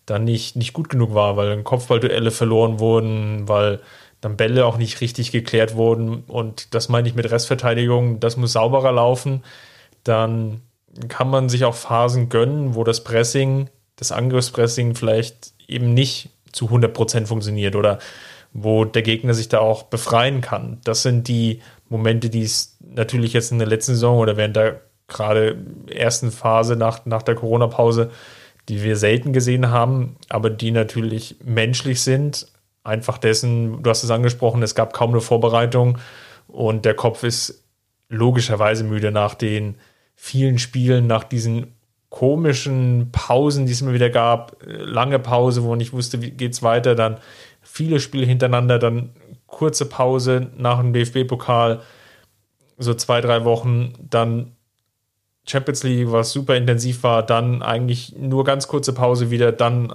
[0.07, 3.81] dann nicht, nicht gut genug war, weil dann Kopfballduelle verloren wurden, weil
[4.21, 6.25] dann Bälle auch nicht richtig geklärt wurden.
[6.27, 9.43] Und das meine ich mit Restverteidigung, das muss sauberer laufen.
[10.05, 10.63] Dann
[11.09, 13.69] kann man sich auch Phasen gönnen, wo das Pressing,
[14.01, 17.99] das Angriffspressing vielleicht eben nicht zu 100% funktioniert oder
[18.53, 20.81] wo der Gegner sich da auch befreien kann.
[20.85, 24.81] Das sind die Momente, die es natürlich jetzt in der letzten Saison oder während der
[25.07, 25.59] gerade
[25.93, 28.11] ersten Phase nach, nach der Corona-Pause,
[28.69, 32.47] die wir selten gesehen haben, aber die natürlich menschlich sind.
[32.83, 35.99] Einfach dessen, du hast es angesprochen, es gab kaum eine Vorbereitung
[36.49, 37.65] und der Kopf ist
[38.09, 39.77] logischerweise müde nach den
[40.15, 41.75] vielen Spielen, nach diesen
[42.11, 44.57] komischen Pausen, die es immer wieder gab.
[44.67, 47.19] Lange Pause, wo man nicht wusste, wie geht es weiter, dann
[47.63, 49.11] viele Spiele hintereinander, dann
[49.47, 51.81] kurze Pause nach dem DFB-Pokal,
[52.79, 54.57] so zwei, drei Wochen, dann
[55.47, 59.95] Champions League, was super intensiv war, dann eigentlich nur ganz kurze Pause wieder, dann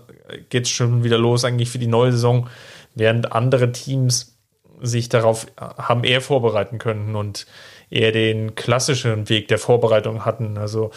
[0.50, 2.50] geht es schon wieder los, eigentlich für die neue Saison,
[2.94, 4.38] während andere Teams
[4.82, 7.46] sich darauf haben eher vorbereiten können und
[7.90, 10.58] eher den klassischen Weg der Vorbereitung hatten.
[10.58, 10.92] Also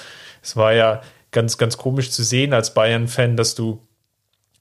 [0.49, 3.87] es war ja ganz, ganz komisch zu sehen als Bayern-Fan, dass du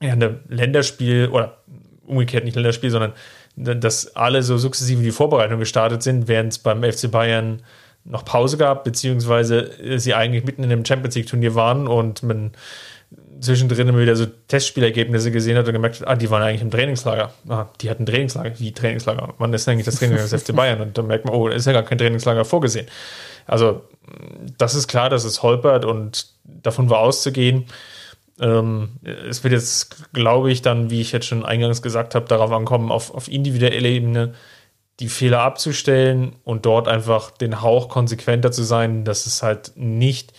[0.02, 1.64] ja eine Länderspiel oder
[2.06, 3.14] umgekehrt nicht Länderspiel, sondern
[3.56, 7.64] dass alle so sukzessive die Vorbereitung gestartet sind, während es beim FC Bayern
[8.04, 12.52] noch Pause gab, beziehungsweise sie eigentlich mitten in dem Champions League-Turnier waren und man
[13.40, 16.72] zwischendrin immer wieder so Testspielergebnisse gesehen hat und gemerkt hat, ah, die waren eigentlich im
[16.72, 17.32] Trainingslager.
[17.48, 18.60] Ah, die hatten Trainingslager.
[18.60, 19.34] Wie Trainingslager?
[19.38, 20.82] Wann ist eigentlich das Trainingslager des FC Bayern?
[20.82, 22.88] Und dann merkt man, oh, da ist ja gar kein Trainingslager vorgesehen.
[23.46, 23.84] Also,
[24.58, 27.66] das ist klar, dass es holpert und davon war auszugehen.
[28.40, 32.52] Ähm, es wird jetzt, glaube ich, dann, wie ich jetzt schon eingangs gesagt habe, darauf
[32.52, 34.34] ankommen, auf, auf individuelle Ebene
[35.00, 40.34] die Fehler abzustellen und dort einfach den Hauch konsequenter zu sein, dass es halt nicht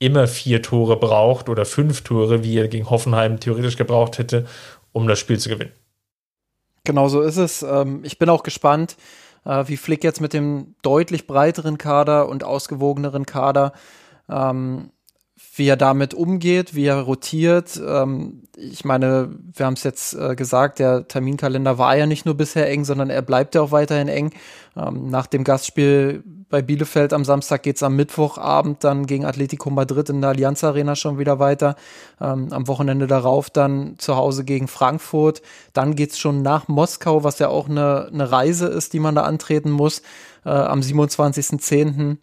[0.00, 4.46] immer vier Tore braucht oder fünf Tore, wie er gegen Hoffenheim theoretisch gebraucht hätte,
[4.92, 5.72] um das Spiel zu gewinnen.
[6.84, 7.62] Genau so ist es.
[7.62, 8.96] Ähm, ich bin auch gespannt,
[9.44, 13.72] äh, wie Flick jetzt mit dem deutlich breiteren Kader und ausgewogeneren Kader
[14.28, 14.90] ähm,
[15.60, 17.78] wie er damit umgeht, wie er rotiert.
[17.86, 22.34] Ähm, ich meine, wir haben es jetzt äh, gesagt, der Terminkalender war ja nicht nur
[22.34, 24.32] bisher eng, sondern er bleibt ja auch weiterhin eng.
[24.74, 30.08] Ähm, nach dem Gastspiel bei Bielefeld am Samstag geht's am Mittwochabend dann gegen Atletico Madrid
[30.08, 31.76] in der Allianz Arena schon wieder weiter.
[32.22, 35.42] Ähm, am Wochenende darauf dann zu Hause gegen Frankfurt.
[35.74, 39.24] Dann geht's schon nach Moskau, was ja auch eine, eine Reise ist, die man da
[39.24, 40.00] antreten muss,
[40.46, 42.16] äh, am 27.10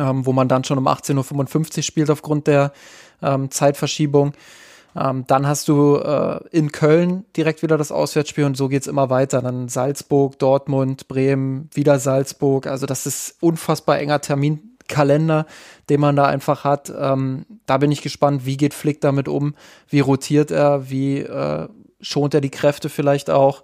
[0.00, 2.72] ähm, wo man dann schon um 18.55 Uhr spielt aufgrund der
[3.22, 4.32] ähm, Zeitverschiebung.
[4.96, 9.10] Ähm, dann hast du äh, in Köln direkt wieder das Auswärtsspiel und so geht's immer
[9.10, 9.40] weiter.
[9.40, 12.66] Dann Salzburg, Dortmund, Bremen, wieder Salzburg.
[12.66, 15.46] Also das ist unfassbar enger Terminkalender,
[15.88, 16.92] den man da einfach hat.
[16.96, 19.54] Ähm, da bin ich gespannt, wie geht Flick damit um,
[19.88, 21.68] wie rotiert er, wie äh,
[22.00, 23.62] schont er die Kräfte vielleicht auch.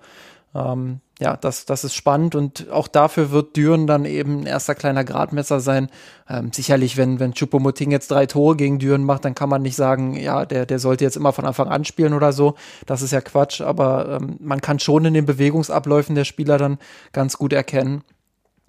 [0.55, 4.75] Ähm, ja, das, das ist spannend und auch dafür wird Düren dann eben ein erster
[4.75, 5.89] kleiner Gradmesser sein.
[6.29, 9.77] Ähm, sicherlich, wenn, wenn Chupomoting jetzt drei Tore gegen Düren macht, dann kann man nicht
[9.77, 12.55] sagen, ja, der, der sollte jetzt immer von Anfang an spielen oder so.
[12.85, 16.79] Das ist ja Quatsch, aber ähm, man kann schon in den Bewegungsabläufen der Spieler dann
[17.13, 18.05] ganz gut erkennen,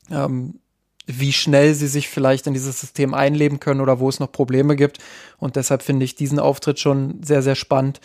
[0.10, 0.60] ähm,
[1.06, 4.78] wie schnell sie sich vielleicht in dieses System einleben können oder wo es noch Probleme
[4.78, 5.00] gibt.
[5.38, 8.00] Und deshalb finde ich diesen Auftritt schon sehr, sehr spannend.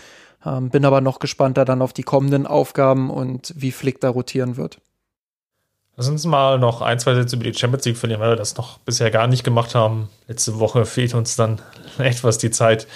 [0.44, 4.57] Ähm, bin aber noch gespannter dann auf die kommenden Aufgaben und wie Flick da rotieren
[4.57, 4.78] wird.
[5.96, 8.57] Lass uns mal noch ein, zwei Sätze über die Champions League verlieren, weil wir das
[8.57, 10.09] noch bisher gar nicht gemacht haben.
[10.26, 11.61] Letzte Woche fehlt uns dann
[11.98, 12.87] etwas die Zeit.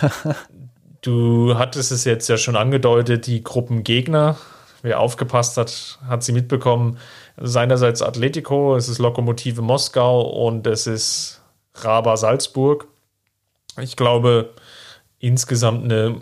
[1.02, 4.36] du hattest es jetzt ja schon angedeutet, die Gruppengegner.
[4.82, 6.98] Wer aufgepasst hat, hat sie mitbekommen.
[7.36, 11.42] Seinerseits Atletico, es ist Lokomotive Moskau und es ist
[11.74, 12.86] Raba Salzburg.
[13.80, 14.54] Ich glaube,
[15.18, 16.20] insgesamt eine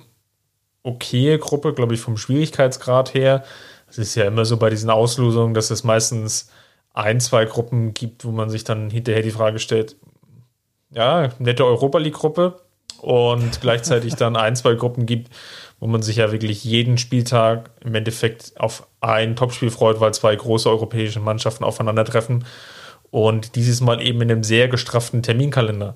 [0.83, 3.45] okaye Gruppe, glaube ich, vom Schwierigkeitsgrad her.
[3.89, 6.51] Es ist ja immer so bei diesen Auslosungen, dass es meistens
[6.95, 9.97] ein, zwei Gruppen gibt, wo man sich dann hinterher die Frage stellt,
[10.91, 12.61] ja, nette Europa League-Gruppe
[13.01, 15.33] und gleichzeitig dann ein, zwei Gruppen gibt,
[15.81, 20.37] wo man sich ja wirklich jeden Spieltag im Endeffekt auf ein Topspiel freut, weil zwei
[20.37, 22.45] große europäische Mannschaften aufeinandertreffen
[23.11, 25.95] und dieses Mal eben in einem sehr gestrafften Terminkalender.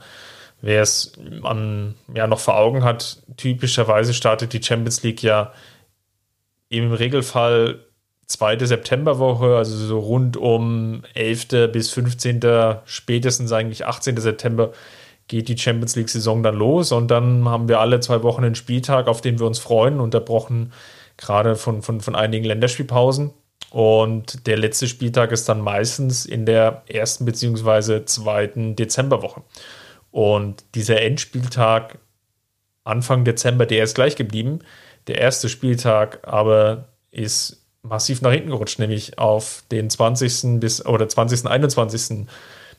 [0.62, 5.53] Wer es an, ja, noch vor Augen hat, typischerweise startet die Champions League ja
[6.69, 7.81] im Regelfall
[8.27, 11.71] zweite Septemberwoche, also so rund um 11.
[11.73, 12.40] bis 15.
[12.85, 14.16] spätestens eigentlich 18.
[14.16, 14.73] September
[15.29, 18.55] geht die Champions League Saison dann los und dann haben wir alle zwei Wochen einen
[18.55, 20.73] Spieltag, auf den wir uns freuen, unterbrochen
[21.16, 23.33] gerade von, von, von einigen Länderspielpausen.
[23.71, 29.42] Und der letzte Spieltag ist dann meistens in der ersten beziehungsweise zweiten Dezemberwoche.
[30.17, 31.99] Und dieser Endspieltag
[32.85, 34.61] Anfang Dezember, der ist gleich geblieben.
[35.09, 40.59] Der erste Spieltag aber ist massiv nach hinten gerutscht, nämlich auf den 20.
[40.59, 41.47] bis oder 20.
[41.47, 42.27] 21.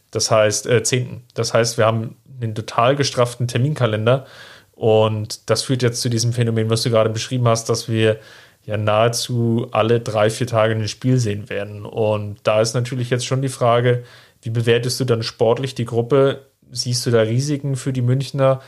[0.10, 1.26] Das heißt äh, 10.
[1.36, 4.26] Das heißt, wir haben einen total gestrafften Terminkalender
[4.71, 8.17] und das führt jetzt zu diesem Phänomen, was du gerade beschrieben hast, dass wir
[8.65, 11.86] ja nahezu alle drei, vier Tage ein Spiel sehen werden.
[11.86, 14.06] Und da ist natürlich jetzt schon die Frage,
[14.41, 16.46] wie bewertest du dann sportlich die Gruppe?
[16.71, 18.62] Siehst du da Risiken für die Münchner,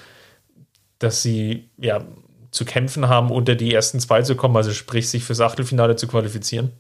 [1.00, 2.04] dass sie ja
[2.52, 6.08] zu kämpfen haben, unter die ersten zwei zu kommen, also sprich sich fürs Achtelfinale zu
[6.08, 6.72] qualifizieren?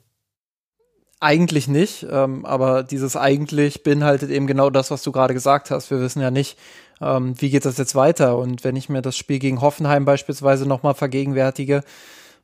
[1.21, 5.91] Eigentlich nicht, ähm, aber dieses eigentlich beinhaltet eben genau das, was du gerade gesagt hast.
[5.91, 6.57] Wir wissen ja nicht,
[7.01, 8.37] ähm, wie geht das jetzt weiter.
[8.37, 11.83] Und wenn ich mir das Spiel gegen Hoffenheim beispielsweise nochmal vergegenwärtige,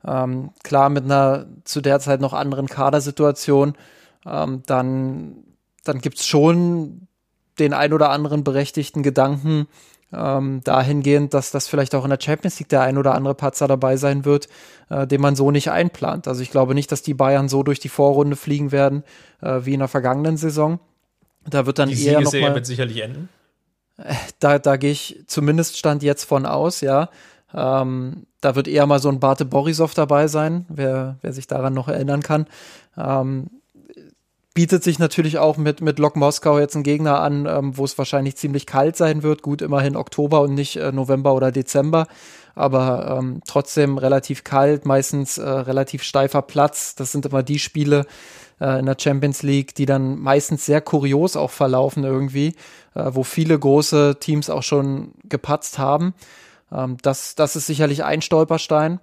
[0.06, 3.76] ähm, klar mit einer zu der Zeit noch anderen Kadersituation,
[4.26, 5.38] ähm, dann,
[5.86, 7.08] dann gibt es schon
[7.60, 9.68] den ein oder anderen berechtigten Gedanken
[10.13, 13.68] ähm, dahingehend, dass das vielleicht auch in der Champions League der ein oder andere Patzer
[13.68, 14.48] dabei sein wird,
[14.89, 16.28] äh, den man so nicht einplant.
[16.28, 19.04] Also ich glaube nicht, dass die Bayern so durch die Vorrunde fliegen werden
[19.41, 20.80] äh, wie in der vergangenen Saison.
[21.48, 23.30] Da wird dann die eher noch mal, wird sicherlich enden.
[23.98, 27.10] Äh, da, da gehe ich zumindest stand jetzt von aus, ja.
[27.54, 31.74] Ähm, da wird eher mal so ein Bate Borisov dabei sein, wer, wer sich daran
[31.74, 32.48] noch erinnern kann.
[32.98, 33.50] Ähm,
[34.56, 37.98] bietet sich natürlich auch mit, mit Lok Moskau jetzt ein Gegner an, ähm, wo es
[37.98, 39.41] wahrscheinlich ziemlich kalt sein wird.
[39.44, 42.08] Gut, immerhin Oktober und nicht äh, November oder Dezember,
[42.56, 46.96] aber ähm, trotzdem relativ kalt, meistens äh, relativ steifer Platz.
[46.96, 48.06] Das sind immer die Spiele
[48.62, 52.56] äh, in der Champions League, die dann meistens sehr kurios auch verlaufen irgendwie,
[52.96, 56.13] äh, wo viele große Teams auch schon gepatzt haben.
[56.72, 59.02] Ähm, das, das ist sicherlich ein Stolperstein.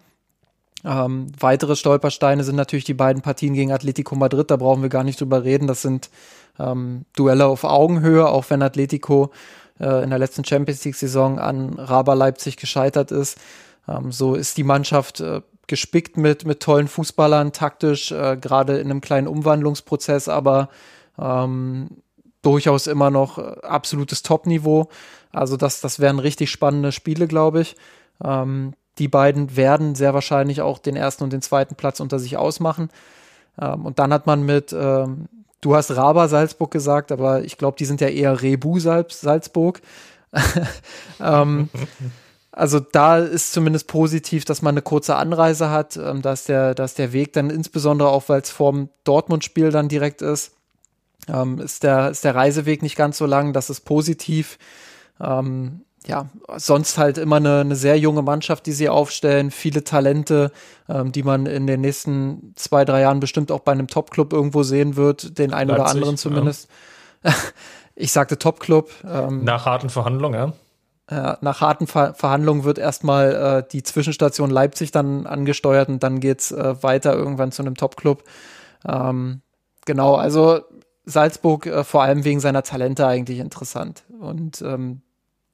[0.84, 5.04] Ähm, weitere Stolpersteine sind natürlich die beiden Partien gegen Atletico Madrid, da brauchen wir gar
[5.04, 5.66] nicht drüber reden.
[5.66, 6.10] Das sind
[6.58, 9.30] ähm, Duelle auf Augenhöhe, auch wenn Atletico
[9.80, 13.38] äh, in der letzten Champions League-Saison an Raba Leipzig gescheitert ist.
[13.88, 18.90] Ähm, so ist die Mannschaft äh, gespickt mit, mit tollen Fußballern, taktisch, äh, gerade in
[18.90, 20.68] einem kleinen Umwandlungsprozess, aber
[21.18, 21.88] ähm,
[22.42, 24.88] durchaus immer noch äh, absolutes Top-Niveau.
[25.32, 27.76] Also das, das wären richtig spannende Spiele, glaube ich.
[28.22, 32.36] Ähm, die beiden werden sehr wahrscheinlich auch den ersten und den zweiten Platz unter sich
[32.36, 32.90] ausmachen.
[33.60, 35.28] Ähm, und dann hat man mit, ähm,
[35.60, 39.80] du hast Raba Salzburg gesagt, aber ich glaube, die sind ja eher Rebu Salzburg.
[41.20, 41.68] ähm,
[42.50, 45.96] also da ist zumindest positiv, dass man eine kurze Anreise hat.
[45.96, 49.70] Ähm, da, ist der, da ist der Weg dann insbesondere auch, weil es vorm Dortmund-Spiel
[49.70, 50.52] dann direkt ist,
[51.28, 53.54] ähm, ist, der, ist der Reiseweg nicht ganz so lang.
[53.54, 54.58] Das ist positiv.
[55.18, 60.50] Ähm, ja, sonst halt immer eine, eine sehr junge Mannschaft, die sie aufstellen, viele Talente,
[60.88, 64.62] ähm, die man in den nächsten zwei, drei Jahren bestimmt auch bei einem Top-Club irgendwo
[64.62, 66.68] sehen wird, den einen Leipzig, oder anderen zumindest.
[67.24, 67.34] Ja.
[67.94, 68.90] Ich sagte Top-Club.
[69.04, 70.54] Ähm, nach harten Verhandlungen,
[71.10, 71.38] ja.
[71.42, 76.52] nach harten Ver Verhandlungen wird erstmal äh, die Zwischenstation Leipzig dann angesteuert und dann geht's
[76.52, 78.24] äh, weiter irgendwann zu einem Top-Club.
[78.88, 79.42] Ähm,
[79.84, 80.62] genau, also
[81.04, 84.04] Salzburg äh, vor allem wegen seiner Talente eigentlich interessant.
[84.18, 85.02] Und ähm,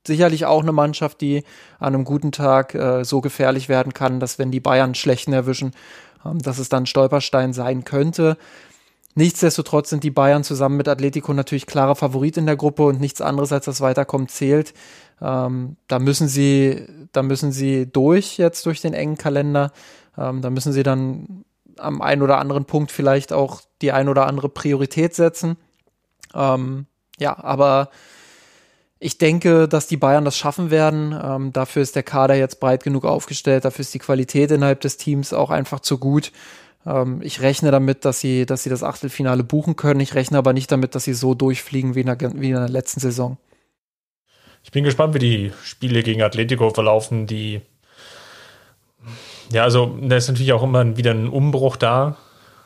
[0.09, 1.45] sicherlich auch eine Mannschaft, die
[1.79, 5.73] an einem guten Tag äh, so gefährlich werden kann, dass wenn die Bayern schlechten erwischen,
[6.27, 8.37] ähm, dass es dann Stolperstein sein könnte.
[9.15, 13.21] Nichtsdestotrotz sind die Bayern zusammen mit Atletico natürlich klarer Favorit in der Gruppe und nichts
[13.21, 14.75] anderes als das Weiterkommen zählt.
[15.21, 19.73] Ähm, da müssen sie, da müssen sie durch jetzt durch den engen Kalender.
[20.17, 21.45] Ähm, da müssen sie dann
[21.79, 25.57] am einen oder anderen Punkt vielleicht auch die ein oder andere Priorität setzen.
[26.35, 26.87] Ähm,
[27.19, 27.91] ja, aber
[29.01, 31.19] ich denke, dass die Bayern das schaffen werden.
[31.23, 33.65] Ähm, dafür ist der Kader jetzt breit genug aufgestellt.
[33.65, 36.33] Dafür ist die Qualität innerhalb des Teams auch einfach zu gut.
[36.85, 40.01] Ähm, ich rechne damit, dass sie, dass sie das Achtelfinale buchen können.
[40.01, 42.69] Ich rechne aber nicht damit, dass sie so durchfliegen wie in der, wie in der
[42.69, 43.37] letzten Saison.
[44.65, 47.27] Ich bin gespannt, wie die Spiele gegen Atletico verlaufen.
[47.27, 47.61] Die,
[49.53, 52.17] ja, also da ist natürlich auch immer wieder ein Umbruch da.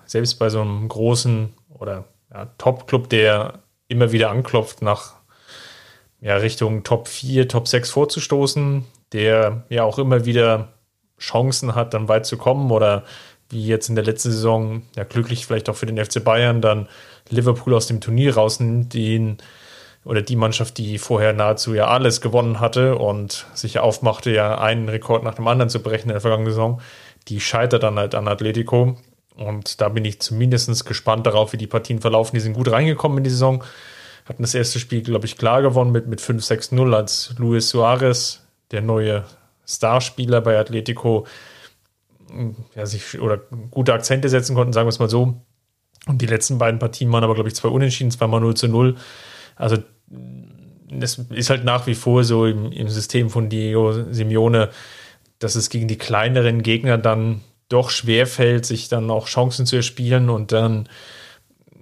[0.07, 5.22] Selbst bei so einem großen oder ja, Top-Club, der immer wieder anklopft, nach
[6.23, 10.73] ja, Richtung Top 4, Top 6 vorzustoßen, der ja auch immer wieder
[11.19, 13.05] Chancen hat, dann weit zu kommen oder
[13.51, 16.89] wie jetzt in der letzten Saison, ja glücklich vielleicht auch für den FC Bayern, dann
[17.29, 19.39] Liverpool aus dem Turnier rausnimmt, den
[20.05, 24.89] oder die Mannschaft, die vorher nahezu ja alles gewonnen hatte und sich aufmachte, ja einen
[24.89, 26.81] Rekord nach dem anderen zu brechen in der vergangenen Saison,
[27.29, 28.97] die scheitert dann halt an Atletico.
[29.37, 32.35] Und da bin ich zumindest gespannt darauf, wie die Partien verlaufen.
[32.35, 33.63] Die sind gut reingekommen in die Saison,
[34.25, 38.83] hatten das erste Spiel, glaube ich, klar gewonnen mit, mit 5-6-0, als Luis Suarez, der
[38.83, 39.25] neue
[39.67, 41.27] Starspieler bei Atletico,
[42.75, 43.39] ja, sich oder
[43.71, 45.43] gute Akzente setzen konnten, sagen wir es mal so.
[46.07, 48.97] Und die letzten beiden Partien waren aber, glaube ich, zwei Unentschieden, zweimal 0 zu 0.
[49.57, 49.79] Also
[50.91, 54.71] das ist halt nach wie vor so im, im System von Diego Simeone,
[55.39, 59.77] dass es gegen die kleineren Gegner dann doch schwer fällt, sich dann auch Chancen zu
[59.77, 60.89] erspielen und dann,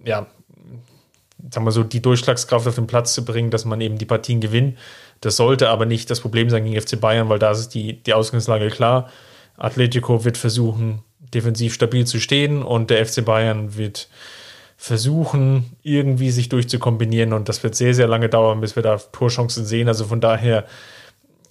[0.04, 0.26] ja,
[1.50, 4.40] sagen wir so, die Durchschlagskraft auf den Platz zu bringen, dass man eben die Partien
[4.40, 4.78] gewinnt.
[5.20, 8.14] Das sollte aber nicht das Problem sein gegen FC Bayern, weil da ist die, die
[8.14, 9.10] Ausgangslage klar.
[9.56, 11.02] Atletico wird versuchen,
[11.34, 14.08] defensiv stabil zu stehen und der FC Bayern wird
[14.76, 19.66] versuchen, irgendwie sich durchzukombinieren und das wird sehr, sehr lange dauern, bis wir da Torchancen
[19.66, 19.88] sehen.
[19.88, 20.64] Also von daher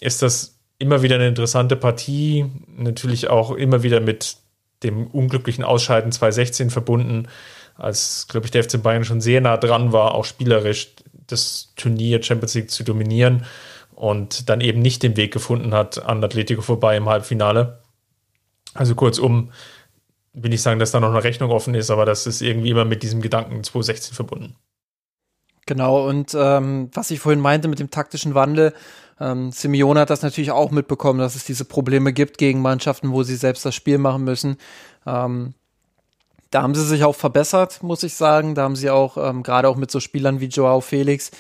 [0.02, 4.38] ist das immer wieder eine interessante Partie, natürlich auch immer wieder mit
[4.82, 7.28] dem unglücklichen Ausscheiden 2016 verbunden,
[7.80, 10.94] als, glaube ich, der FC Bayern schon sehr nah dran war, auch spielerisch
[11.28, 13.46] das Turnier Champions League zu dominieren
[13.96, 17.80] und dann eben nicht den Weg gefunden hat an Atletico vorbei im Halbfinale.
[18.74, 19.52] Also kurzum,
[20.34, 22.86] will ich sagen, dass da noch eine Rechnung offen ist, aber das ist irgendwie immer
[22.86, 24.56] mit diesem Gedanken 2016 verbunden.
[25.66, 28.74] Genau, und ähm, was ich vorhin meinte mit dem taktischen Wandel,
[29.20, 33.24] ähm, Simeone hat das natürlich auch mitbekommen, dass es diese Probleme gibt gegen Mannschaften, wo
[33.24, 34.58] sie selbst das Spiel machen müssen.
[35.06, 35.54] Ähm,
[36.52, 38.56] da haben sie sich auch verbessert, muss ich sagen.
[38.56, 41.32] Da haben sie auch, ähm, gerade auch mit so Spielern wie Joao Felix,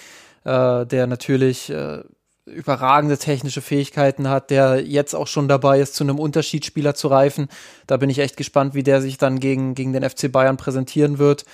[0.44, 2.04] äh, der natürlich äh,
[2.46, 7.48] überragende technische Fähigkeiten hat, der jetzt auch schon dabei ist, zu einem Unterschiedsspieler zu reifen.
[7.88, 11.18] Da bin ich echt gespannt, wie der sich dann gegen, gegen den FC Bayern präsentieren
[11.18, 11.46] wird.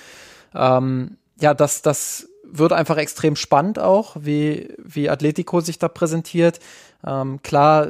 [0.54, 6.60] Ähm, ja, das, das wird einfach extrem spannend auch, wie, wie Atletico sich da präsentiert.
[7.06, 7.88] Ähm, klar,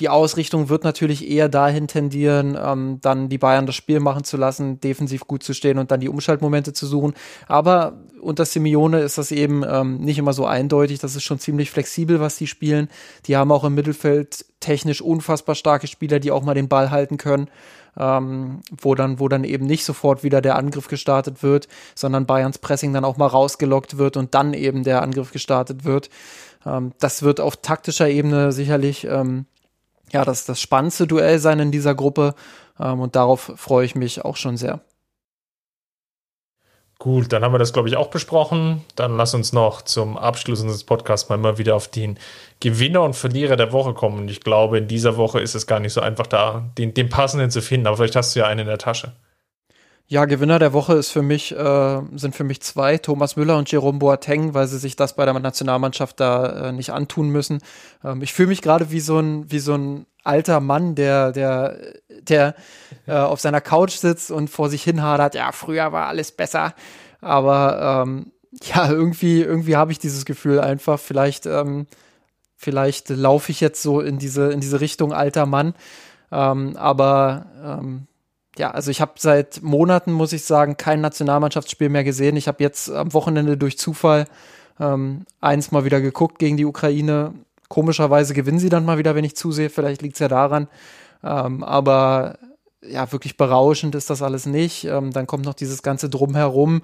[0.00, 4.36] die Ausrichtung wird natürlich eher dahin tendieren, ähm, dann die Bayern das Spiel machen zu
[4.36, 7.14] lassen, defensiv gut zu stehen und dann die Umschaltmomente zu suchen.
[7.46, 10.98] Aber unter Simeone ist das eben ähm, nicht immer so eindeutig.
[10.98, 12.88] Das ist schon ziemlich flexibel, was die spielen.
[13.26, 17.16] Die haben auch im Mittelfeld technisch unfassbar starke Spieler, die auch mal den Ball halten
[17.16, 17.48] können.
[17.96, 22.58] Ähm, wo dann, wo dann eben nicht sofort wieder der Angriff gestartet wird, sondern Bayerns
[22.58, 26.10] Pressing dann auch mal rausgelockt wird und dann eben der Angriff gestartet wird.
[26.66, 29.46] Ähm, das wird auf taktischer Ebene sicherlich ähm,
[30.14, 32.34] ja, das, das spannendste Duell sein in dieser Gruppe.
[32.80, 34.80] Ähm, und darauf freue ich mich auch schon sehr.
[37.00, 38.82] Gut, dann haben wir das, glaube ich, auch besprochen.
[38.96, 42.18] Dann lass uns noch zum Abschluss unseres Podcasts mal wieder auf den
[42.60, 44.20] Gewinner und Verlierer der Woche kommen.
[44.20, 47.08] Und ich glaube, in dieser Woche ist es gar nicht so einfach, da den, den
[47.08, 47.88] passenden zu finden.
[47.88, 49.12] Aber vielleicht hast du ja einen in der Tasche.
[50.06, 53.70] Ja, Gewinner der Woche ist für mich, äh, sind für mich zwei, Thomas Müller und
[53.72, 57.60] Jerome Boateng, weil sie sich das bei der Nationalmannschaft da äh, nicht antun müssen.
[58.04, 61.78] Ähm, ich fühle mich gerade wie so ein, wie so ein alter Mann, der, der,
[62.20, 62.54] der
[63.06, 66.74] äh, auf seiner Couch sitzt und vor sich hin hadert, ja, früher war alles besser.
[67.22, 68.32] Aber ähm,
[68.62, 71.86] ja, irgendwie, irgendwie habe ich dieses Gefühl einfach, vielleicht, ähm,
[72.56, 75.74] vielleicht laufe ich jetzt so in diese, in diese Richtung alter Mann.
[76.30, 78.06] Ähm, aber ähm,
[78.56, 82.36] ja, also ich habe seit Monaten, muss ich sagen, kein Nationalmannschaftsspiel mehr gesehen.
[82.36, 84.26] Ich habe jetzt am Wochenende durch Zufall
[84.78, 87.34] ähm, eins mal wieder geguckt gegen die Ukraine.
[87.68, 89.70] Komischerweise gewinnen sie dann mal wieder, wenn ich zusehe.
[89.70, 90.68] Vielleicht liegt es ja daran.
[91.24, 92.38] Ähm, aber
[92.86, 94.84] ja, wirklich berauschend ist das alles nicht.
[94.84, 96.82] Ähm, dann kommt noch dieses ganze Drumherum.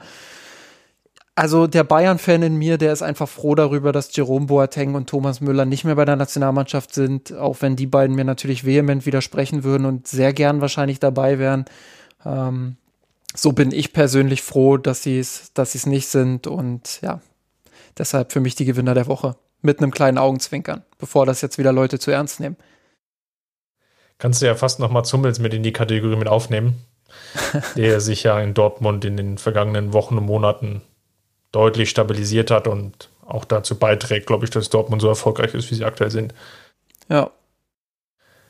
[1.40, 5.40] Also der Bayern-Fan in mir, der ist einfach froh darüber, dass Jerome Boateng und Thomas
[5.40, 9.64] Müller nicht mehr bei der Nationalmannschaft sind, auch wenn die beiden mir natürlich vehement widersprechen
[9.64, 11.64] würden und sehr gern wahrscheinlich dabei wären.
[12.26, 12.76] Ähm,
[13.34, 17.22] so bin ich persönlich froh, dass sie es, dass sie es nicht sind und ja,
[17.96, 21.72] deshalb für mich die Gewinner der Woche mit einem kleinen Augenzwinkern, bevor das jetzt wieder
[21.72, 22.58] Leute zu ernst nehmen.
[24.18, 26.84] Kannst du ja fast noch mal Zummels mit in die Kategorie mit aufnehmen,
[27.76, 30.82] der sich ja in Dortmund in den vergangenen Wochen und Monaten
[31.52, 35.74] deutlich stabilisiert hat und auch dazu beiträgt, glaube ich, dass Dortmund so erfolgreich ist, wie
[35.74, 36.34] sie aktuell sind.
[37.08, 37.30] Ja.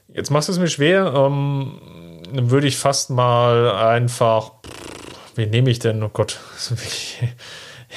[0.08, 1.12] Jetzt machst du es mir schwer.
[1.14, 1.78] Ähm,
[2.32, 4.52] dann würde ich fast mal einfach.
[5.34, 6.02] Wen nehme ich denn?
[6.02, 7.18] Oh Gott, das ist wirklich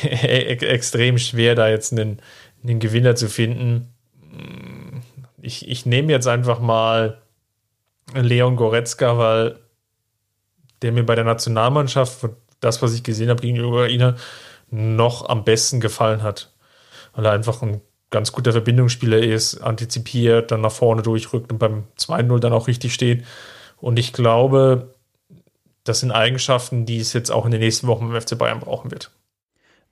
[0.62, 2.22] extrem schwer, da jetzt einen,
[2.64, 3.94] einen Gewinner zu finden.
[5.42, 7.22] Ich, ich nehme jetzt einfach mal
[8.14, 9.60] Leon Goretzka, weil
[10.82, 12.30] der mir bei der Nationalmannschaft,
[12.60, 14.16] das, was ich gesehen habe gegenüber Ihnen,
[14.74, 16.52] noch am besten gefallen hat.
[17.14, 21.84] Weil er einfach ein ganz guter Verbindungsspieler ist, antizipiert, dann nach vorne durchrückt und beim
[21.98, 23.24] 2-0 dann auch richtig steht.
[23.78, 24.96] Und ich glaube,
[25.84, 28.92] das sind Eigenschaften, die es jetzt auch in den nächsten Wochen im FC Bayern brauchen
[28.92, 29.12] wird.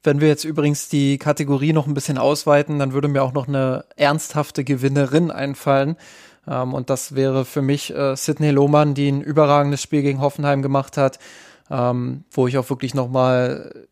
[0.03, 3.47] Wenn wir jetzt übrigens die Kategorie noch ein bisschen ausweiten, dann würde mir auch noch
[3.47, 5.95] eine ernsthafte Gewinnerin einfallen.
[6.47, 10.63] Ähm, und das wäre für mich äh, Sidney Lohmann, die ein überragendes Spiel gegen Hoffenheim
[10.63, 11.19] gemacht hat,
[11.69, 13.87] ähm, wo ich auch wirklich nochmal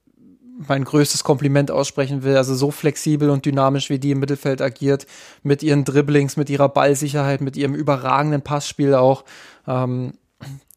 [0.67, 2.35] mein größtes Kompliment aussprechen will.
[2.35, 5.07] Also so flexibel und dynamisch, wie die im Mittelfeld agiert,
[5.41, 9.23] mit ihren Dribblings, mit ihrer Ballsicherheit, mit ihrem überragenden Passspiel auch.
[9.67, 10.13] Ähm,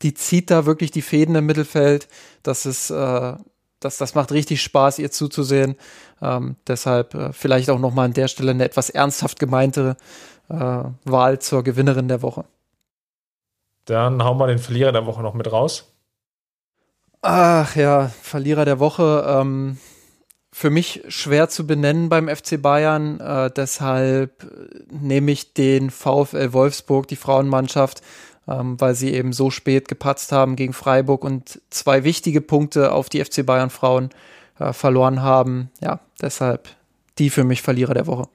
[0.02, 2.08] die zieht da wirklich die Fäden im Mittelfeld.
[2.42, 3.34] Das ist, äh,
[3.80, 5.76] das, das macht richtig Spaß, ihr zuzusehen.
[6.20, 9.96] Ähm, deshalb äh, vielleicht auch nochmal an der Stelle eine etwas ernsthaft gemeinte
[10.48, 12.44] äh, Wahl zur Gewinnerin der Woche.
[13.86, 15.91] Dann hauen wir den Verlierer der Woche noch mit raus.
[17.22, 19.24] Ach ja, Verlierer der Woche.
[19.28, 19.78] Ähm,
[20.52, 23.20] für mich schwer zu benennen beim FC Bayern.
[23.20, 24.44] Äh, deshalb
[24.90, 28.02] nehme ich den VfL Wolfsburg, die Frauenmannschaft,
[28.48, 33.08] ähm, weil sie eben so spät gepatzt haben gegen Freiburg und zwei wichtige Punkte auf
[33.08, 34.10] die FC Bayern Frauen
[34.58, 35.70] äh, verloren haben.
[35.80, 36.68] Ja, deshalb
[37.18, 38.28] die für mich Verlierer der Woche.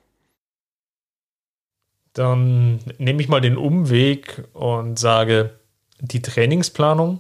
[2.13, 5.59] Dann nehme ich mal den Umweg und sage,
[5.99, 7.19] die Trainingsplanung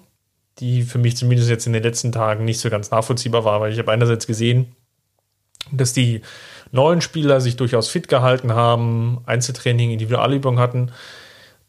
[0.59, 3.71] die für mich zumindest jetzt in den letzten Tagen nicht so ganz nachvollziehbar war, weil
[3.71, 4.75] ich habe einerseits gesehen,
[5.71, 6.21] dass die
[6.71, 10.91] neuen Spieler sich durchaus fit gehalten haben, Einzeltraining, Individualübung hatten,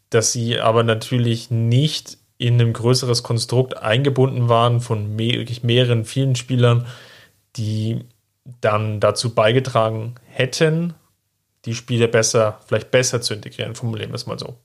[0.09, 6.35] dass sie aber natürlich nicht in ein größeres Konstrukt eingebunden waren von mehr, mehreren, vielen
[6.35, 6.87] Spielern,
[7.57, 8.05] die
[8.61, 10.93] dann dazu beigetragen hätten,
[11.65, 14.57] die Spiele besser, vielleicht besser zu integrieren, formulieren wir es mal so.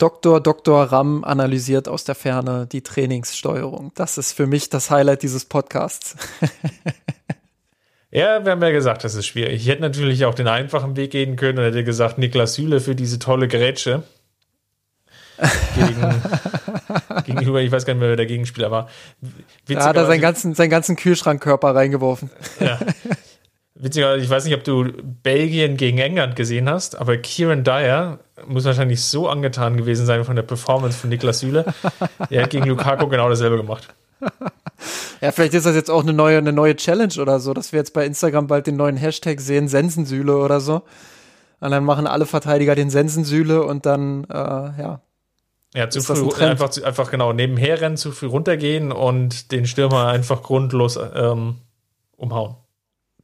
[0.00, 0.40] Dr.
[0.40, 0.84] Dr.
[0.84, 3.92] Ram analysiert aus der Ferne die Trainingssteuerung.
[3.94, 6.16] Das ist für mich das Highlight dieses Podcasts.
[8.10, 9.60] ja, wir haben ja gesagt, das ist schwierig.
[9.60, 12.94] Ich hätte natürlich auch den einfachen Weg gehen können und hätte gesagt, Niklas Süle für
[12.94, 14.02] diese tolle Grätsche.
[15.74, 16.22] Gegen,
[17.26, 18.88] gegenüber, ich weiß gar nicht mehr, wer der Gegenspieler war.
[19.66, 22.30] Da hat er seinen ganzen, seinen ganzen Kühlschrankkörper reingeworfen.
[22.58, 22.78] Ja.
[23.82, 28.64] Witzigerweise, ich weiß nicht, ob du Belgien gegen England gesehen hast, aber Kieran Dyer muss
[28.64, 31.64] wahrscheinlich so angetan gewesen sein von der Performance von Niklas Süle.
[32.30, 33.88] er hat gegen Lukaku genau dasselbe gemacht.
[35.20, 37.78] Ja, vielleicht ist das jetzt auch eine neue, eine neue Challenge oder so, dass wir
[37.78, 40.82] jetzt bei Instagram bald den neuen Hashtag sehen, Sensensühle oder so.
[41.60, 45.00] Und dann machen alle Verteidiger den Sensensühle und dann, äh, ja.
[45.74, 50.42] Ja, zu früh, einfach, einfach genau nebenher rennen, zu früh runtergehen und den Stürmer einfach
[50.42, 51.56] grundlos ähm,
[52.16, 52.56] umhauen.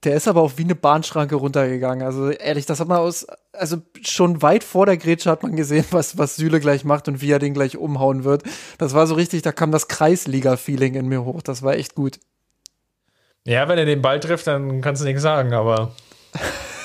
[0.05, 2.05] Der ist aber auch wie eine Bahnschranke runtergegangen.
[2.05, 5.87] Also ehrlich, das hat man aus, also schon weit vor der Grätsche hat man gesehen,
[5.91, 8.43] was, was Süle gleich macht und wie er den gleich umhauen wird.
[8.79, 11.43] Das war so richtig, da kam das Kreisliga-Feeling in mir hoch.
[11.43, 12.19] Das war echt gut.
[13.45, 15.93] Ja, wenn er den Ball trifft, dann kannst du nichts sagen, aber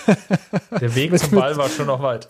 [0.80, 2.30] der Weg zum Ball war schon noch weit.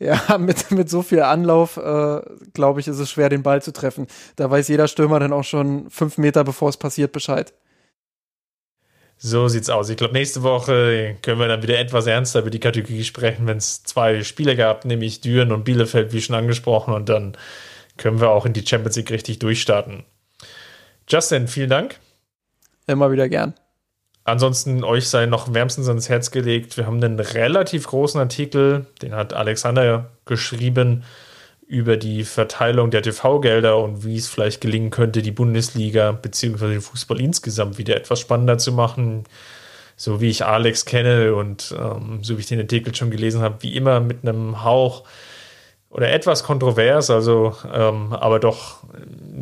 [0.00, 2.20] Ja, mit, mit so viel Anlauf, äh,
[2.54, 4.06] glaube ich, ist es schwer, den Ball zu treffen.
[4.36, 7.52] Da weiß jeder Stürmer dann auch schon fünf Meter, bevor es passiert, Bescheid.
[9.20, 9.90] So sieht's aus.
[9.90, 13.56] Ich glaube, nächste Woche können wir dann wieder etwas ernster über die Kategorie sprechen, wenn
[13.56, 17.36] es zwei Spiele gab, nämlich Düren und Bielefeld, wie schon angesprochen, und dann
[17.96, 20.04] können wir auch in die Champions League richtig durchstarten.
[21.08, 21.98] Justin, vielen Dank.
[22.86, 23.54] Immer wieder gern.
[24.22, 26.76] Ansonsten euch sei noch wärmstens ans Herz gelegt.
[26.76, 31.02] Wir haben einen relativ großen Artikel, den hat Alexander geschrieben
[31.68, 36.70] über die Verteilung der TV-Gelder und wie es vielleicht gelingen könnte, die Bundesliga bzw.
[36.70, 39.24] den Fußball insgesamt wieder etwas spannender zu machen.
[39.94, 43.62] So wie ich Alex kenne und ähm, so wie ich den Artikel schon gelesen habe,
[43.62, 45.04] wie immer mit einem Hauch
[45.90, 48.84] oder etwas kontrovers, also ähm, aber doch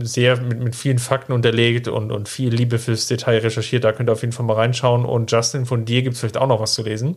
[0.00, 3.84] sehr mit, mit vielen Fakten unterlegt und, und viel Liebe fürs Detail recherchiert.
[3.84, 5.04] Da könnt ihr auf jeden Fall mal reinschauen.
[5.04, 7.16] Und Justin, von dir gibt es vielleicht auch noch was zu lesen.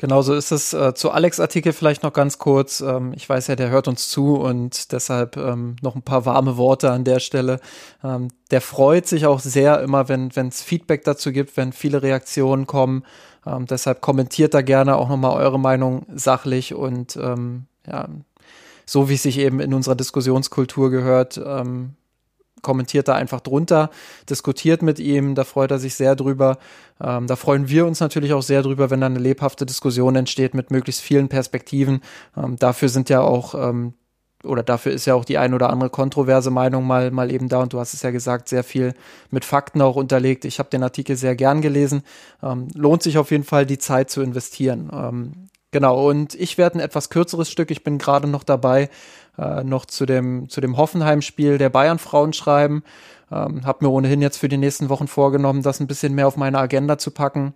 [0.00, 0.72] Genau so ist es.
[0.72, 2.80] Äh, zu Alex-Artikel vielleicht noch ganz kurz.
[2.80, 6.56] Ähm, ich weiß ja, der hört uns zu und deshalb ähm, noch ein paar warme
[6.56, 7.58] Worte an der Stelle.
[8.04, 12.66] Ähm, der freut sich auch sehr immer, wenn es Feedback dazu gibt, wenn viele Reaktionen
[12.66, 13.04] kommen.
[13.70, 18.08] Deshalb kommentiert da gerne auch nochmal eure Meinung sachlich und ja,
[18.84, 21.40] so wie es sich eben in unserer Diskussionskultur gehört,
[22.62, 23.90] kommentiert da einfach drunter,
[24.28, 26.58] diskutiert mit ihm, da freut er sich sehr drüber.
[27.00, 30.54] Ähm, da freuen wir uns natürlich auch sehr drüber, wenn da eine lebhafte Diskussion entsteht
[30.54, 32.00] mit möglichst vielen Perspektiven.
[32.36, 33.94] Ähm, dafür sind ja auch ähm,
[34.44, 37.60] oder dafür ist ja auch die ein oder andere kontroverse Meinung mal, mal eben da
[37.62, 38.94] und du hast es ja gesagt, sehr viel
[39.30, 40.44] mit Fakten auch unterlegt.
[40.44, 42.02] Ich habe den Artikel sehr gern gelesen.
[42.42, 44.90] Ähm, lohnt sich auf jeden Fall, die Zeit zu investieren.
[44.92, 45.32] Ähm,
[45.72, 48.90] genau, und ich werde ein etwas kürzeres Stück, ich bin gerade noch dabei,
[49.38, 52.82] äh, noch zu dem, zu dem Hoffenheim-Spiel der Bayern-Frauen schreiben.
[53.30, 56.36] Ähm, habe mir ohnehin jetzt für die nächsten Wochen vorgenommen, das ein bisschen mehr auf
[56.36, 57.54] meine Agenda zu packen.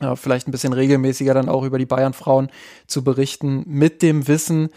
[0.00, 2.50] Äh, vielleicht ein bisschen regelmäßiger dann auch über die Bayern-Frauen
[2.86, 4.68] zu berichten, mit dem Wissen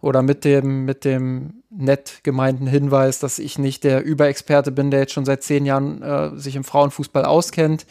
[0.00, 5.00] oder mit dem, mit dem nett gemeinten Hinweis, dass ich nicht der Überexperte bin, der
[5.00, 7.86] jetzt schon seit zehn Jahren äh, sich im Frauenfußball auskennt.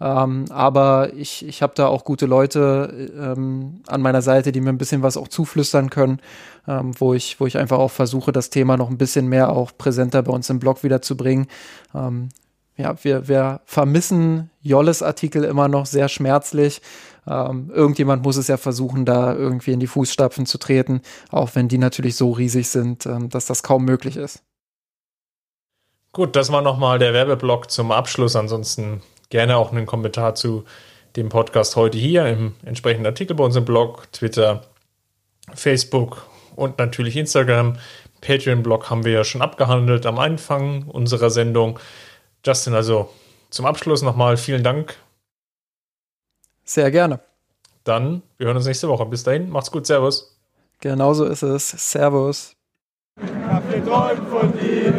[0.00, 4.70] Ähm, aber ich, ich habe da auch gute Leute ähm, an meiner Seite, die mir
[4.70, 6.20] ein bisschen was auch zuflüstern können,
[6.66, 9.72] ähm, wo, ich, wo ich einfach auch versuche, das Thema noch ein bisschen mehr auch
[9.76, 11.46] präsenter bei uns im Blog wiederzubringen.
[11.94, 12.28] Ähm,
[12.76, 16.82] ja, wir, wir vermissen Jolles Artikel immer noch sehr schmerzlich.
[17.26, 21.68] Ähm, irgendjemand muss es ja versuchen, da irgendwie in die Fußstapfen zu treten, auch wenn
[21.68, 24.42] die natürlich so riesig sind, ähm, dass das kaum möglich ist.
[26.12, 28.36] Gut, das war nochmal der Werbeblock zum Abschluss.
[28.36, 30.64] Ansonsten gerne auch einen Kommentar zu
[31.16, 34.64] dem Podcast heute hier im entsprechenden Artikel bei unserem Blog, Twitter,
[35.54, 37.78] Facebook und natürlich Instagram.
[38.20, 41.78] Patreon-Blog haben wir ja schon abgehandelt am Anfang unserer Sendung.
[42.44, 43.10] Justin, also
[43.50, 44.96] zum Abschluss nochmal vielen Dank.
[46.64, 47.20] Sehr gerne.
[47.84, 49.04] Dann, wir hören uns nächste Woche.
[49.06, 50.36] Bis dahin, macht's gut, Servus.
[50.80, 51.68] Genauso ist es.
[51.68, 52.56] Servus.
[53.22, 54.92] Ich hab geträumt von dir,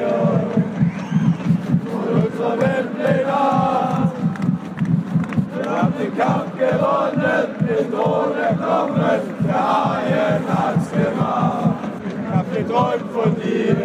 [10.55, 11.75] hat's gemacht.
[12.07, 13.75] Ich hab geträumt von dir,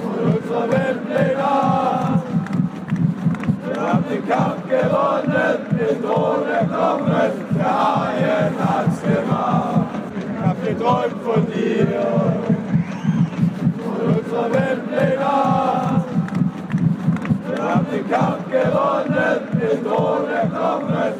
[0.00, 1.52] von unserer Weltpläne.
[3.66, 9.86] Wir haben den Kampf gewonnen, den Thron erkommen, der Haien hat's gemacht.
[10.18, 11.86] Ich hab geträumt von dir,
[13.82, 15.32] von unserer Weltpläne.
[17.48, 21.14] Wir haben den Kampf gewonnen, den Thron erkommen.